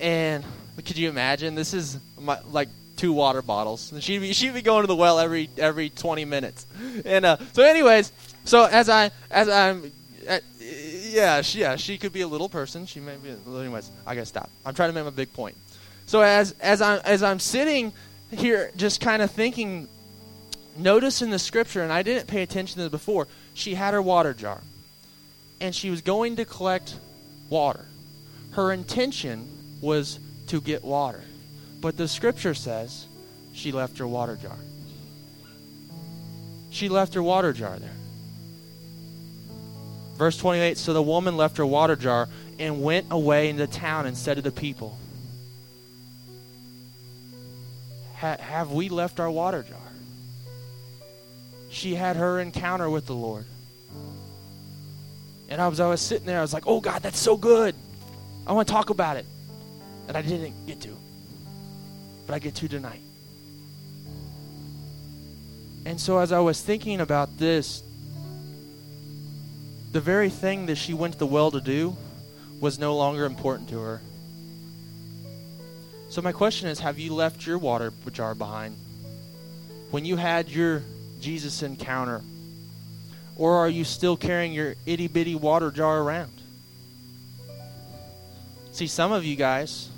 And 0.00 0.44
could 0.76 0.96
you 0.96 1.10
imagine? 1.10 1.54
This 1.54 1.74
is 1.74 1.98
my, 2.18 2.40
like 2.50 2.68
two 2.96 3.12
water 3.12 3.42
bottles. 3.42 3.92
And 3.92 4.02
she'd 4.02 4.20
be 4.20 4.32
she'd 4.32 4.54
be 4.54 4.62
going 4.62 4.82
to 4.82 4.86
the 4.86 4.96
well 4.96 5.18
every 5.18 5.50
every 5.58 5.90
20 5.90 6.24
minutes. 6.24 6.66
And 7.04 7.24
uh, 7.24 7.36
so, 7.52 7.62
anyways, 7.62 8.12
so 8.44 8.64
as 8.64 8.88
I 8.88 9.10
as 9.30 9.48
I'm 9.48 9.92
yeah, 11.12 11.42
she, 11.42 11.60
yeah, 11.60 11.76
she 11.76 11.98
could 11.98 12.12
be 12.12 12.22
a 12.22 12.26
little 12.26 12.48
person. 12.48 12.86
She 12.86 13.00
may 13.00 13.16
be. 13.16 13.30
Anyways, 13.30 13.90
I 14.06 14.14
gotta 14.14 14.26
stop. 14.26 14.50
I'm 14.64 14.74
trying 14.74 14.90
to 14.90 14.94
make 14.94 15.06
a 15.06 15.14
big 15.14 15.32
point. 15.32 15.56
So 16.06 16.22
as 16.22 16.52
as 16.60 16.80
I'm 16.80 17.00
as 17.04 17.22
I'm 17.22 17.38
sitting 17.38 17.92
here, 18.30 18.70
just 18.76 19.00
kind 19.00 19.22
of 19.22 19.30
thinking, 19.30 19.88
notice 20.76 21.22
in 21.22 21.30
the 21.30 21.38
scripture, 21.38 21.82
and 21.82 21.92
I 21.92 22.02
didn't 22.02 22.26
pay 22.26 22.42
attention 22.42 22.76
to 22.76 22.82
this 22.82 22.90
before. 22.90 23.28
She 23.54 23.74
had 23.74 23.94
her 23.94 24.02
water 24.02 24.32
jar, 24.32 24.60
and 25.60 25.74
she 25.74 25.90
was 25.90 26.00
going 26.00 26.36
to 26.36 26.44
collect 26.44 26.96
water. 27.50 27.84
Her 28.52 28.72
intention 28.72 29.48
was 29.80 30.18
to 30.48 30.60
get 30.60 30.82
water, 30.82 31.22
but 31.80 31.96
the 31.96 32.08
scripture 32.08 32.54
says 32.54 33.06
she 33.52 33.72
left 33.72 33.98
her 33.98 34.06
water 34.06 34.36
jar. 34.36 34.56
She 36.70 36.88
left 36.88 37.14
her 37.14 37.22
water 37.22 37.52
jar 37.52 37.78
there. 37.78 37.90
Verse 40.16 40.36
28 40.36 40.78
So 40.78 40.92
the 40.92 41.02
woman 41.02 41.36
left 41.36 41.56
her 41.56 41.66
water 41.66 41.96
jar 41.96 42.28
and 42.58 42.82
went 42.82 43.06
away 43.10 43.48
into 43.48 43.66
the 43.66 43.72
town 43.72 44.06
and 44.06 44.16
said 44.16 44.36
to 44.36 44.42
the 44.42 44.52
people, 44.52 44.98
Have 48.14 48.70
we 48.70 48.88
left 48.88 49.18
our 49.18 49.30
water 49.30 49.64
jar? 49.64 49.78
She 51.70 51.94
had 51.94 52.16
her 52.16 52.38
encounter 52.38 52.88
with 52.88 53.06
the 53.06 53.14
Lord. 53.14 53.46
And 55.48 55.60
I 55.60 55.68
was, 55.68 55.80
I 55.80 55.88
was 55.88 56.00
sitting 56.00 56.26
there, 56.26 56.38
I 56.38 56.42
was 56.42 56.54
like, 56.54 56.66
oh 56.66 56.80
God, 56.80 57.02
that's 57.02 57.18
so 57.18 57.36
good. 57.36 57.74
I 58.46 58.52
want 58.52 58.68
to 58.68 58.72
talk 58.72 58.90
about 58.90 59.16
it. 59.16 59.26
And 60.06 60.16
I 60.16 60.22
didn't 60.22 60.66
get 60.66 60.80
to. 60.82 60.96
But 62.26 62.34
I 62.34 62.38
get 62.38 62.54
to 62.56 62.68
tonight. 62.68 63.02
And 65.84 66.00
so 66.00 66.18
as 66.18 66.30
I 66.30 66.38
was 66.38 66.62
thinking 66.62 67.00
about 67.00 67.38
this, 67.38 67.82
the 69.92 70.00
very 70.00 70.30
thing 70.30 70.66
that 70.66 70.76
she 70.76 70.94
went 70.94 71.14
to 71.14 71.18
the 71.18 71.26
well 71.26 71.50
to 71.50 71.60
do 71.60 71.96
was 72.60 72.78
no 72.78 72.96
longer 72.96 73.24
important 73.24 73.68
to 73.68 73.78
her. 73.80 74.00
So, 76.08 76.20
my 76.22 76.32
question 76.32 76.68
is 76.68 76.80
have 76.80 76.98
you 76.98 77.14
left 77.14 77.46
your 77.46 77.58
water 77.58 77.92
jar 78.12 78.34
behind? 78.34 78.76
When 79.90 80.04
you 80.04 80.16
had 80.16 80.48
your 80.48 80.82
Jesus 81.20 81.62
encounter? 81.62 82.22
Or 83.36 83.56
are 83.56 83.68
you 83.68 83.84
still 83.84 84.16
carrying 84.16 84.52
your 84.52 84.74
itty 84.84 85.08
bitty 85.08 85.34
water 85.34 85.70
jar 85.70 86.00
around? 86.00 86.32
See, 88.72 88.86
some 88.86 89.12
of 89.12 89.24
you 89.24 89.36
guys, 89.36 89.88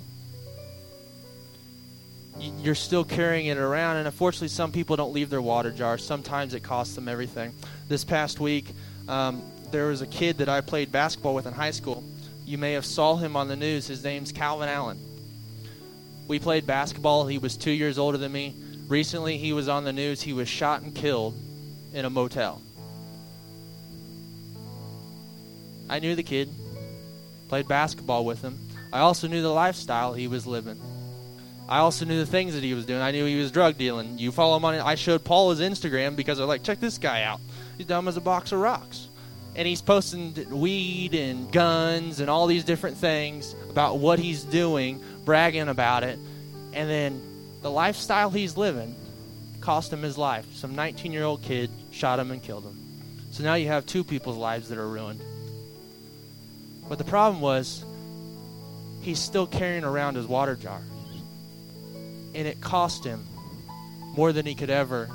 you're 2.59 2.75
still 2.75 3.03
carrying 3.03 3.47
it 3.47 3.57
around, 3.57 3.97
and 3.97 4.07
unfortunately, 4.07 4.49
some 4.49 4.71
people 4.71 4.95
don't 4.95 5.13
leave 5.13 5.29
their 5.29 5.41
water 5.41 5.71
jar. 5.71 5.97
Sometimes 5.97 6.53
it 6.53 6.63
costs 6.63 6.95
them 6.95 7.07
everything. 7.07 7.53
This 7.87 8.03
past 8.03 8.39
week, 8.39 8.65
um, 9.07 9.43
there 9.71 9.87
was 9.87 10.01
a 10.01 10.07
kid 10.07 10.37
that 10.39 10.49
I 10.49 10.61
played 10.61 10.91
basketball 10.91 11.35
with 11.35 11.45
in 11.45 11.53
high 11.53 11.71
school. 11.71 12.03
You 12.45 12.57
may 12.57 12.73
have 12.73 12.85
saw 12.85 13.15
him 13.15 13.35
on 13.35 13.47
the 13.47 13.55
news. 13.55 13.87
His 13.87 14.03
name's 14.03 14.31
Calvin 14.31 14.69
Allen. 14.69 14.99
We 16.27 16.39
played 16.39 16.65
basketball. 16.65 17.27
He 17.27 17.37
was 17.37 17.57
two 17.57 17.71
years 17.71 17.97
older 17.97 18.17
than 18.17 18.31
me. 18.31 18.55
Recently, 18.87 19.37
he 19.37 19.53
was 19.53 19.67
on 19.67 19.83
the 19.83 19.93
news. 19.93 20.21
He 20.21 20.33
was 20.33 20.47
shot 20.47 20.81
and 20.81 20.93
killed 20.93 21.35
in 21.93 22.05
a 22.05 22.09
motel. 22.09 22.61
I 25.89 25.99
knew 25.99 26.15
the 26.15 26.23
kid, 26.23 26.49
played 27.47 27.67
basketball 27.67 28.25
with 28.25 28.41
him. 28.41 28.59
I 28.91 28.99
also 28.99 29.27
knew 29.27 29.41
the 29.41 29.49
lifestyle 29.49 30.13
he 30.13 30.27
was 30.27 30.47
living. 30.47 30.79
I 31.67 31.79
also 31.79 32.05
knew 32.05 32.19
the 32.19 32.25
things 32.25 32.53
that 32.53 32.63
he 32.63 32.73
was 32.73 32.85
doing. 32.85 33.01
I 33.01 33.11
knew 33.11 33.25
he 33.25 33.39
was 33.39 33.51
drug 33.51 33.77
dealing. 33.77 34.17
You 34.17 34.31
follow 34.31 34.57
him 34.57 34.65
on. 34.65 34.75
I 34.75 34.95
showed 34.95 35.23
Paul 35.23 35.51
his 35.51 35.59
Instagram 35.59 36.15
because 36.15 36.37
they're 36.37 36.47
like, 36.47 36.63
check 36.63 36.79
this 36.79 36.97
guy 36.97 37.23
out. 37.23 37.39
He's 37.77 37.87
dumb 37.87 38.07
as 38.07 38.17
a 38.17 38.21
box 38.21 38.51
of 38.51 38.59
rocks 38.59 39.04
and 39.55 39.67
he's 39.67 39.81
posting 39.81 40.33
weed 40.49 41.13
and 41.13 41.51
guns 41.51 42.19
and 42.19 42.29
all 42.29 42.47
these 42.47 42.63
different 42.63 42.97
things 42.97 43.55
about 43.69 43.99
what 43.99 44.19
he's 44.19 44.43
doing, 44.43 45.01
bragging 45.23 45.69
about 45.69 46.03
it, 46.03 46.19
and 46.73 46.89
then 46.89 47.21
the 47.61 47.71
lifestyle 47.71 48.29
he's 48.29 48.57
living 48.57 48.95
cost 49.61 49.91
him 49.91 50.01
his 50.01 50.17
life. 50.17 50.45
Some 50.53 50.75
19 50.75 51.11
year 51.11 51.23
old 51.23 51.41
kid 51.41 51.71
shot 51.91 52.19
him 52.19 52.31
and 52.31 52.43
killed 52.43 52.65
him. 52.65 52.77
So 53.31 53.43
now 53.43 53.55
you 53.55 53.67
have 53.67 53.85
two 53.85 54.03
people's 54.03 54.37
lives 54.37 54.69
that 54.69 54.77
are 54.77 54.87
ruined. 54.87 55.21
But 56.87 56.97
the 56.97 57.03
problem 57.03 57.41
was, 57.41 57.83
he's 59.01 59.19
still 59.19 59.47
carrying 59.47 59.83
around 59.83 60.15
his 60.15 60.27
water 60.27 60.55
jar. 60.55 60.81
And 62.33 62.47
it 62.47 62.61
cost 62.61 63.03
him 63.03 63.25
more 64.15 64.31
than 64.31 64.45
he 64.45 64.53
could 64.53 64.69
ever 64.69 65.09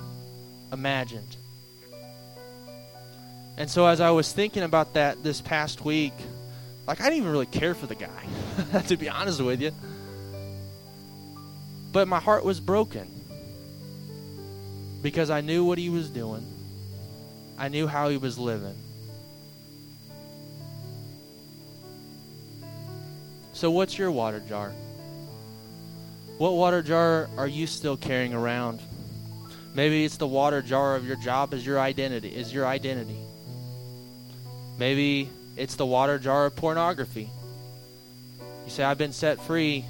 imagined. 0.72 1.36
And 3.56 3.70
so 3.70 3.86
as 3.86 4.00
I 4.00 4.10
was 4.10 4.32
thinking 4.32 4.62
about 4.62 4.94
that 4.94 5.22
this 5.22 5.40
past 5.40 5.84
week, 5.84 6.14
like 6.86 7.00
I 7.00 7.04
didn't 7.04 7.18
even 7.18 7.32
really 7.32 7.46
care 7.46 7.74
for 7.74 7.86
the 7.86 7.94
guy, 7.94 8.82
to 8.88 8.96
be 8.96 9.08
honest 9.08 9.40
with 9.40 9.60
you. 9.60 9.72
But 11.92 12.08
my 12.08 12.20
heart 12.20 12.44
was 12.44 12.60
broken 12.60 13.08
because 15.02 15.30
I 15.30 15.40
knew 15.40 15.64
what 15.64 15.78
he 15.78 15.90
was 15.90 16.10
doing. 16.10 16.46
I 17.58 17.68
knew 17.68 17.86
how 17.86 18.08
he 18.08 18.16
was 18.16 18.38
living. 18.38 18.76
So, 23.52 23.70
what's 23.70 23.98
your 23.98 24.10
water 24.10 24.40
jar? 24.40 24.72
What 26.38 26.52
water 26.52 26.82
jar 26.82 27.28
are 27.36 27.46
you 27.46 27.66
still 27.66 27.96
carrying 27.96 28.32
around? 28.32 28.80
Maybe 29.74 30.04
it's 30.04 30.16
the 30.16 30.26
water 30.26 30.62
jar 30.62 30.96
of 30.96 31.06
your 31.06 31.16
job 31.16 31.52
as 31.52 31.66
your 31.66 31.78
identity, 31.78 32.34
is 32.34 32.52
your 32.52 32.66
identity. 32.66 33.18
Maybe 34.80 35.28
it's 35.58 35.74
the 35.74 35.84
water 35.84 36.18
jar 36.18 36.46
of 36.46 36.56
pornography. 36.56 37.28
You 38.64 38.70
say, 38.70 38.82
I've 38.82 38.96
been 38.96 39.12
set 39.12 39.38
free, 39.42 39.84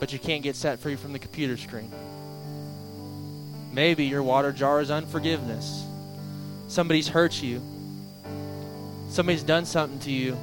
but 0.00 0.12
you 0.12 0.18
can't 0.18 0.42
get 0.42 0.56
set 0.56 0.80
free 0.80 0.96
from 0.96 1.12
the 1.12 1.20
computer 1.20 1.56
screen. 1.56 1.92
Maybe 3.72 4.06
your 4.06 4.24
water 4.24 4.50
jar 4.50 4.80
is 4.80 4.90
unforgiveness. 4.90 5.84
Somebody's 6.66 7.06
hurt 7.06 7.40
you, 7.40 7.62
somebody's 9.10 9.44
done 9.44 9.64
something 9.64 10.00
to 10.00 10.10
you, 10.10 10.36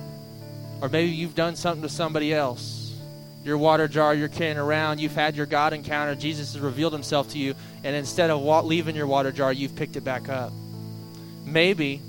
or 0.80 0.88
maybe 0.88 1.12
you've 1.12 1.36
done 1.36 1.58
something 1.58 1.82
to 1.82 1.89
somebody 1.89 2.34
else. 2.34 2.98
Your 3.43 3.58
water 3.58 3.89
jar 3.89 4.15
you're 4.15 4.30
carrying 4.30 4.58
around, 4.58 5.02
you've 5.02 5.13
had 5.13 5.36
your 5.36 5.46
God 5.46 5.74
encounter, 5.74 6.15
Jesus 6.15 6.54
has 6.54 6.62
revealed 6.62 6.93
himself 6.93 7.32
to 7.32 7.38
you, 7.38 7.54
and 7.84 7.98
instead 7.98 8.30
of 8.30 8.65
leaving 8.65 8.96
your 8.96 9.08
water 9.08 9.34
jar, 9.34 9.52
you've 9.52 9.76
picked 9.76 9.98
it 9.98 10.06
back 10.06 10.30
up. 10.30 10.54
Maybe 11.43 12.02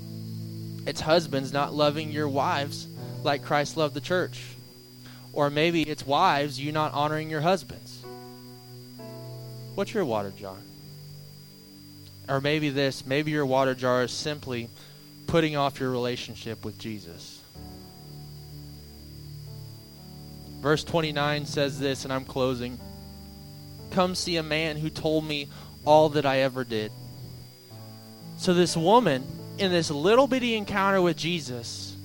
it's 0.85 1.01
husbands 1.01 1.51
not 1.51 1.73
loving 1.73 2.11
your 2.11 2.29
wives 2.29 2.87
like 3.23 3.43
Christ 3.43 3.75
loved 3.77 3.93
the 3.93 4.01
church. 4.01 4.41
Or 5.33 5.49
maybe 5.49 5.83
it's 5.83 6.05
wives, 6.05 6.59
you 6.59 6.71
not 6.71 6.93
honoring 6.93 7.29
your 7.29 7.41
husbands. 7.41 8.03
What's 9.75 9.93
your 9.93 10.05
water 10.05 10.31
jar? 10.39 10.55
Or 12.29 12.39
maybe 12.39 12.69
this, 12.69 13.05
maybe 13.05 13.31
your 13.31 13.45
water 13.45 13.75
jar 13.75 14.03
is 14.03 14.11
simply 14.11 14.69
putting 15.27 15.55
off 15.55 15.79
your 15.79 15.91
relationship 15.91 16.63
with 16.63 16.79
Jesus. 16.79 17.41
Verse 20.61 20.83
29 20.83 21.45
says 21.45 21.79
this, 21.79 22.05
and 22.05 22.13
I'm 22.13 22.25
closing. 22.25 22.79
Come 23.91 24.15
see 24.15 24.37
a 24.37 24.43
man 24.43 24.77
who 24.77 24.89
told 24.89 25.25
me 25.25 25.49
all 25.83 26.09
that 26.09 26.25
I 26.25 26.39
ever 26.39 26.63
did. 26.63 26.91
So 28.37 28.53
this 28.53 28.75
woman 28.75 29.25
in 29.57 29.71
this 29.71 29.89
little 29.89 30.27
bitty 30.27 30.55
encounter 30.55 31.01
with 31.01 31.17
Jesus 31.17 31.95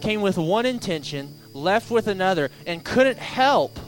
came 0.00 0.20
with 0.20 0.36
one 0.36 0.66
intention, 0.66 1.34
left 1.52 1.90
with 1.90 2.06
another, 2.06 2.50
and 2.66 2.84
couldn't 2.84 3.18
help. 3.18 3.78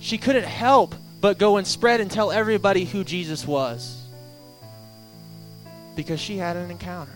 She 0.00 0.16
couldn't 0.16 0.44
help 0.44 0.94
but 1.20 1.38
go 1.38 1.58
and 1.58 1.66
spread 1.66 2.00
and 2.00 2.10
tell 2.10 2.30
everybody 2.30 2.84
who 2.84 3.04
Jesus 3.04 3.46
was 3.46 4.00
because 5.96 6.20
she 6.20 6.36
had 6.38 6.56
an 6.56 6.70
encounter. 6.70 7.12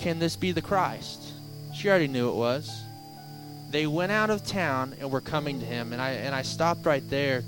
Can 0.00 0.18
this 0.18 0.36
be 0.36 0.52
the 0.52 0.62
Christ? 0.62 1.22
She 1.74 1.88
already 1.88 2.08
knew 2.08 2.28
it 2.28 2.34
was. 2.34 2.82
They 3.70 3.86
went 3.86 4.12
out 4.12 4.30
of 4.30 4.44
town 4.44 4.96
and 4.98 5.10
were 5.10 5.20
coming 5.20 5.60
to 5.60 5.66
him, 5.66 5.92
and 5.92 6.02
I 6.02 6.10
and 6.10 6.34
I 6.34 6.42
stopped 6.42 6.84
right 6.84 7.08
there 7.08 7.44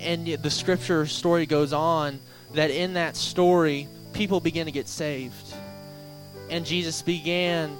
and 0.00 0.26
the 0.26 0.50
scripture 0.50 1.06
story 1.06 1.46
goes 1.46 1.72
on 1.72 2.18
that 2.54 2.70
in 2.70 2.94
that 2.94 3.16
story, 3.16 3.88
people 4.12 4.40
begin 4.40 4.66
to 4.66 4.72
get 4.72 4.88
saved. 4.88 5.54
And 6.50 6.64
Jesus 6.64 7.02
began 7.02 7.76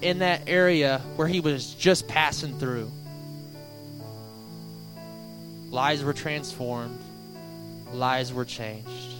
in 0.00 0.18
that 0.20 0.42
area 0.46 1.00
where 1.16 1.28
he 1.28 1.40
was 1.40 1.74
just 1.74 2.08
passing 2.08 2.58
through. 2.58 2.90
Lives 5.70 6.04
were 6.04 6.12
transformed, 6.12 6.98
lives 7.92 8.32
were 8.32 8.44
changed. 8.44 9.11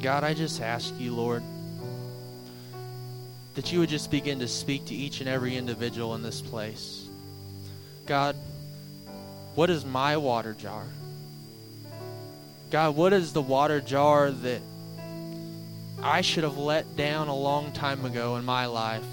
God, 0.00 0.22
I 0.22 0.34
just 0.34 0.60
ask 0.60 0.94
you, 0.98 1.12
Lord, 1.12 1.42
that 3.54 3.72
you 3.72 3.80
would 3.80 3.88
just 3.88 4.10
begin 4.10 4.38
to 4.38 4.46
speak 4.46 4.86
to 4.86 4.94
each 4.94 5.20
and 5.20 5.28
every 5.28 5.56
individual 5.56 6.14
in 6.14 6.22
this 6.22 6.40
place. 6.40 7.08
God, 8.06 8.36
what 9.56 9.70
is 9.70 9.84
my 9.84 10.16
water 10.16 10.54
jar? 10.54 10.84
God, 12.70 12.94
what 12.94 13.12
is 13.12 13.32
the 13.32 13.42
water 13.42 13.80
jar 13.80 14.30
that 14.30 14.60
I 16.00 16.20
should 16.20 16.44
have 16.44 16.58
let 16.58 16.96
down 16.96 17.26
a 17.26 17.34
long 17.34 17.72
time 17.72 18.04
ago 18.04 18.36
in 18.36 18.44
my 18.44 18.66
life? 18.66 19.04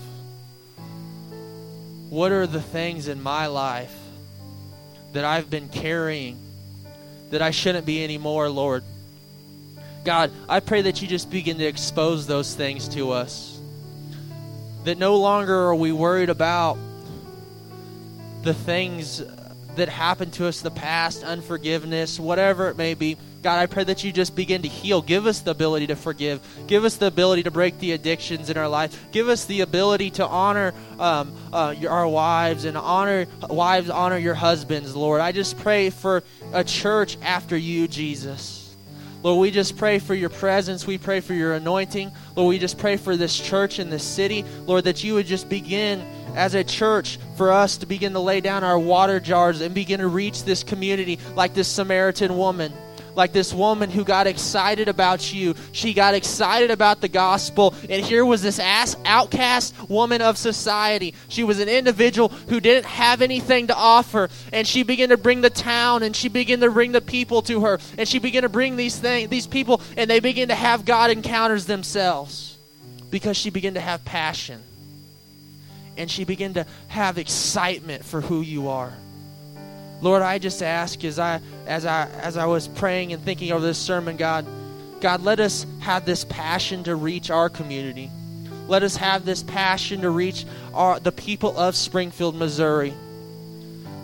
What 2.09 2.31
are 2.31 2.45
the 2.45 2.61
things 2.61 3.07
in 3.07 3.23
my 3.23 3.47
life 3.47 3.95
that 5.13 5.25
I've 5.25 5.49
been 5.49 5.69
carrying 5.69 6.37
that 7.31 7.41
I 7.41 7.49
shouldn't 7.49 7.87
be 7.87 8.03
anymore, 8.03 8.49
Lord? 8.49 8.83
God, 10.05 10.31
I 10.47 10.59
pray 10.59 10.83
that 10.83 11.01
you 11.01 11.07
just 11.07 11.31
begin 11.31 11.57
to 11.57 11.65
expose 11.65 12.27
those 12.27 12.53
things 12.53 12.87
to 12.89 13.11
us. 13.11 13.59
That 14.83 14.99
no 14.99 15.17
longer 15.17 15.55
are 15.55 15.75
we 15.75 15.91
worried 15.91 16.29
about 16.29 16.77
the 18.43 18.53
things 18.53 19.23
that 19.75 19.89
happened 19.89 20.31
to 20.33 20.45
us 20.45 20.61
in 20.61 20.65
the 20.65 20.79
past, 20.79 21.23
unforgiveness, 21.23 22.19
whatever 22.19 22.69
it 22.69 22.77
may 22.77 22.93
be. 22.93 23.17
God, 23.41 23.57
I 23.57 23.65
pray 23.65 23.83
that 23.83 24.03
you 24.03 24.11
just 24.11 24.35
begin 24.35 24.61
to 24.61 24.67
heal. 24.67 25.01
Give 25.01 25.25
us 25.25 25.39
the 25.39 25.51
ability 25.51 25.87
to 25.87 25.95
forgive. 25.95 26.39
Give 26.67 26.85
us 26.85 26.97
the 26.97 27.07
ability 27.07 27.43
to 27.43 27.51
break 27.51 27.79
the 27.79 27.91
addictions 27.93 28.51
in 28.51 28.57
our 28.57 28.69
life. 28.69 29.11
Give 29.11 29.27
us 29.27 29.45
the 29.45 29.61
ability 29.61 30.11
to 30.11 30.27
honor 30.27 30.73
um, 30.99 31.33
uh, 31.51 31.75
our 31.89 32.07
wives 32.07 32.65
and 32.65 32.77
honor 32.77 33.25
wives 33.49 33.89
honor 33.89 34.17
your 34.17 34.35
husbands, 34.35 34.95
Lord. 34.95 35.19
I 35.19 35.31
just 35.31 35.57
pray 35.57 35.89
for 35.89 36.23
a 36.53 36.63
church 36.63 37.17
after 37.23 37.57
you, 37.57 37.87
Jesus 37.87 38.64
Lord, 39.23 39.39
we 39.39 39.51
just 39.51 39.77
pray 39.77 39.99
for 39.99 40.13
your 40.13 40.29
presence. 40.29 40.85
We 40.85 40.97
pray 40.97 41.19
for 41.19 41.33
your 41.33 41.53
anointing. 41.53 42.11
Lord, 42.35 42.49
we 42.49 42.59
just 42.59 42.77
pray 42.77 42.97
for 42.97 43.17
this 43.17 43.39
church 43.39 43.79
and 43.79 43.91
this 43.91 44.03
city. 44.03 44.45
Lord, 44.65 44.83
that 44.83 45.03
you 45.03 45.15
would 45.15 45.25
just 45.25 45.49
begin 45.49 46.01
as 46.35 46.53
a 46.53 46.63
church 46.63 47.17
for 47.35 47.51
us 47.51 47.77
to 47.77 47.85
begin 47.85 48.13
to 48.13 48.19
lay 48.19 48.41
down 48.41 48.63
our 48.63 48.77
water 48.77 49.19
jars 49.19 49.61
and 49.61 49.73
begin 49.73 49.99
to 49.99 50.07
reach 50.07 50.43
this 50.43 50.63
community 50.63 51.19
like 51.35 51.53
this 51.53 51.67
Samaritan 51.67 52.37
woman 52.37 52.73
like 53.15 53.33
this 53.33 53.53
woman 53.53 53.89
who 53.89 54.03
got 54.03 54.27
excited 54.27 54.87
about 54.87 55.33
you. 55.33 55.55
She 55.71 55.93
got 55.93 56.13
excited 56.13 56.71
about 56.71 57.01
the 57.01 57.07
gospel. 57.07 57.73
And 57.89 58.03
here 58.03 58.25
was 58.25 58.41
this 58.41 58.59
ass 58.59 58.95
outcast 59.05 59.89
woman 59.89 60.21
of 60.21 60.37
society. 60.37 61.13
She 61.27 61.43
was 61.43 61.59
an 61.59 61.69
individual 61.69 62.29
who 62.29 62.59
didn't 62.59 62.85
have 62.85 63.21
anything 63.21 63.67
to 63.67 63.75
offer. 63.75 64.29
And 64.51 64.67
she 64.67 64.83
began 64.83 65.09
to 65.09 65.17
bring 65.17 65.41
the 65.41 65.49
town 65.49 66.03
and 66.03 66.15
she 66.15 66.29
began 66.29 66.59
to 66.61 66.71
bring 66.71 66.91
the 66.91 67.01
people 67.01 67.41
to 67.43 67.61
her. 67.61 67.79
And 67.97 68.07
she 68.07 68.19
began 68.19 68.43
to 68.43 68.49
bring 68.49 68.75
these 68.75 68.97
things, 68.97 69.29
these 69.29 69.47
people, 69.47 69.81
and 69.97 70.09
they 70.09 70.19
began 70.19 70.49
to 70.49 70.55
have 70.55 70.85
God 70.85 71.11
encounters 71.11 71.65
themselves 71.65 72.57
because 73.09 73.37
she 73.37 73.49
began 73.49 73.75
to 73.75 73.81
have 73.81 74.03
passion. 74.05 74.61
And 75.97 76.11
she 76.11 76.25
began 76.25 76.55
to 76.55 76.65
have 76.89 77.17
excitement 77.17 78.03
for 78.03 78.19
who 78.19 78.41
you 78.41 78.67
are. 78.67 78.93
Lord, 80.01 80.21
I 80.21 80.39
just 80.39 80.61
ask 80.61 81.03
as 81.03 81.19
I 81.19 81.41
as 81.65 81.85
I 81.85 82.07
as 82.21 82.37
I 82.37 82.45
was 82.45 82.67
praying 82.67 83.13
and 83.13 83.23
thinking 83.23 83.51
over 83.51 83.65
this 83.65 83.77
sermon, 83.77 84.17
God, 84.17 84.45
God, 84.99 85.21
let 85.21 85.39
us 85.39 85.65
have 85.79 86.05
this 86.05 86.25
passion 86.25 86.83
to 86.83 86.95
reach 86.95 87.29
our 87.29 87.49
community. 87.49 88.09
Let 88.67 88.83
us 88.83 88.95
have 88.95 89.25
this 89.25 89.43
passion 89.43 90.01
to 90.01 90.09
reach 90.09 90.45
our, 90.73 90.99
the 90.99 91.11
people 91.11 91.57
of 91.57 91.75
Springfield, 91.75 92.35
Missouri. 92.35 92.93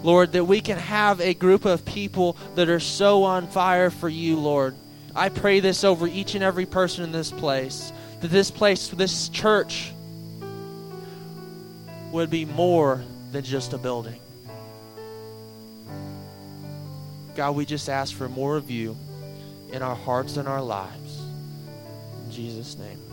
Lord, 0.03 0.31
that 0.33 0.45
we 0.45 0.61
can 0.61 0.77
have 0.77 1.19
a 1.21 1.33
group 1.33 1.65
of 1.65 1.85
people 1.85 2.37
that 2.55 2.69
are 2.69 2.79
so 2.79 3.23
on 3.23 3.47
fire 3.47 3.89
for 3.89 4.09
you, 4.09 4.37
Lord. 4.37 4.75
I 5.15 5.29
pray 5.29 5.59
this 5.59 5.83
over 5.83 6.07
each 6.07 6.35
and 6.35 6.43
every 6.43 6.65
person 6.65 7.03
in 7.03 7.11
this 7.11 7.31
place. 7.31 7.91
That 8.21 8.29
this 8.29 8.51
place, 8.51 8.87
this 8.87 9.29
church, 9.29 9.91
would 12.11 12.29
be 12.29 12.45
more 12.45 13.03
than 13.31 13.43
just 13.43 13.73
a 13.73 13.77
building. 13.77 14.19
God, 17.35 17.55
we 17.55 17.65
just 17.65 17.89
ask 17.89 18.15
for 18.15 18.27
more 18.27 18.57
of 18.57 18.69
you 18.69 18.95
in 19.71 19.81
our 19.81 19.95
hearts 19.95 20.37
and 20.37 20.47
our 20.47 20.61
lives. 20.61 21.21
In 22.25 22.31
Jesus' 22.31 22.77
name. 22.77 23.10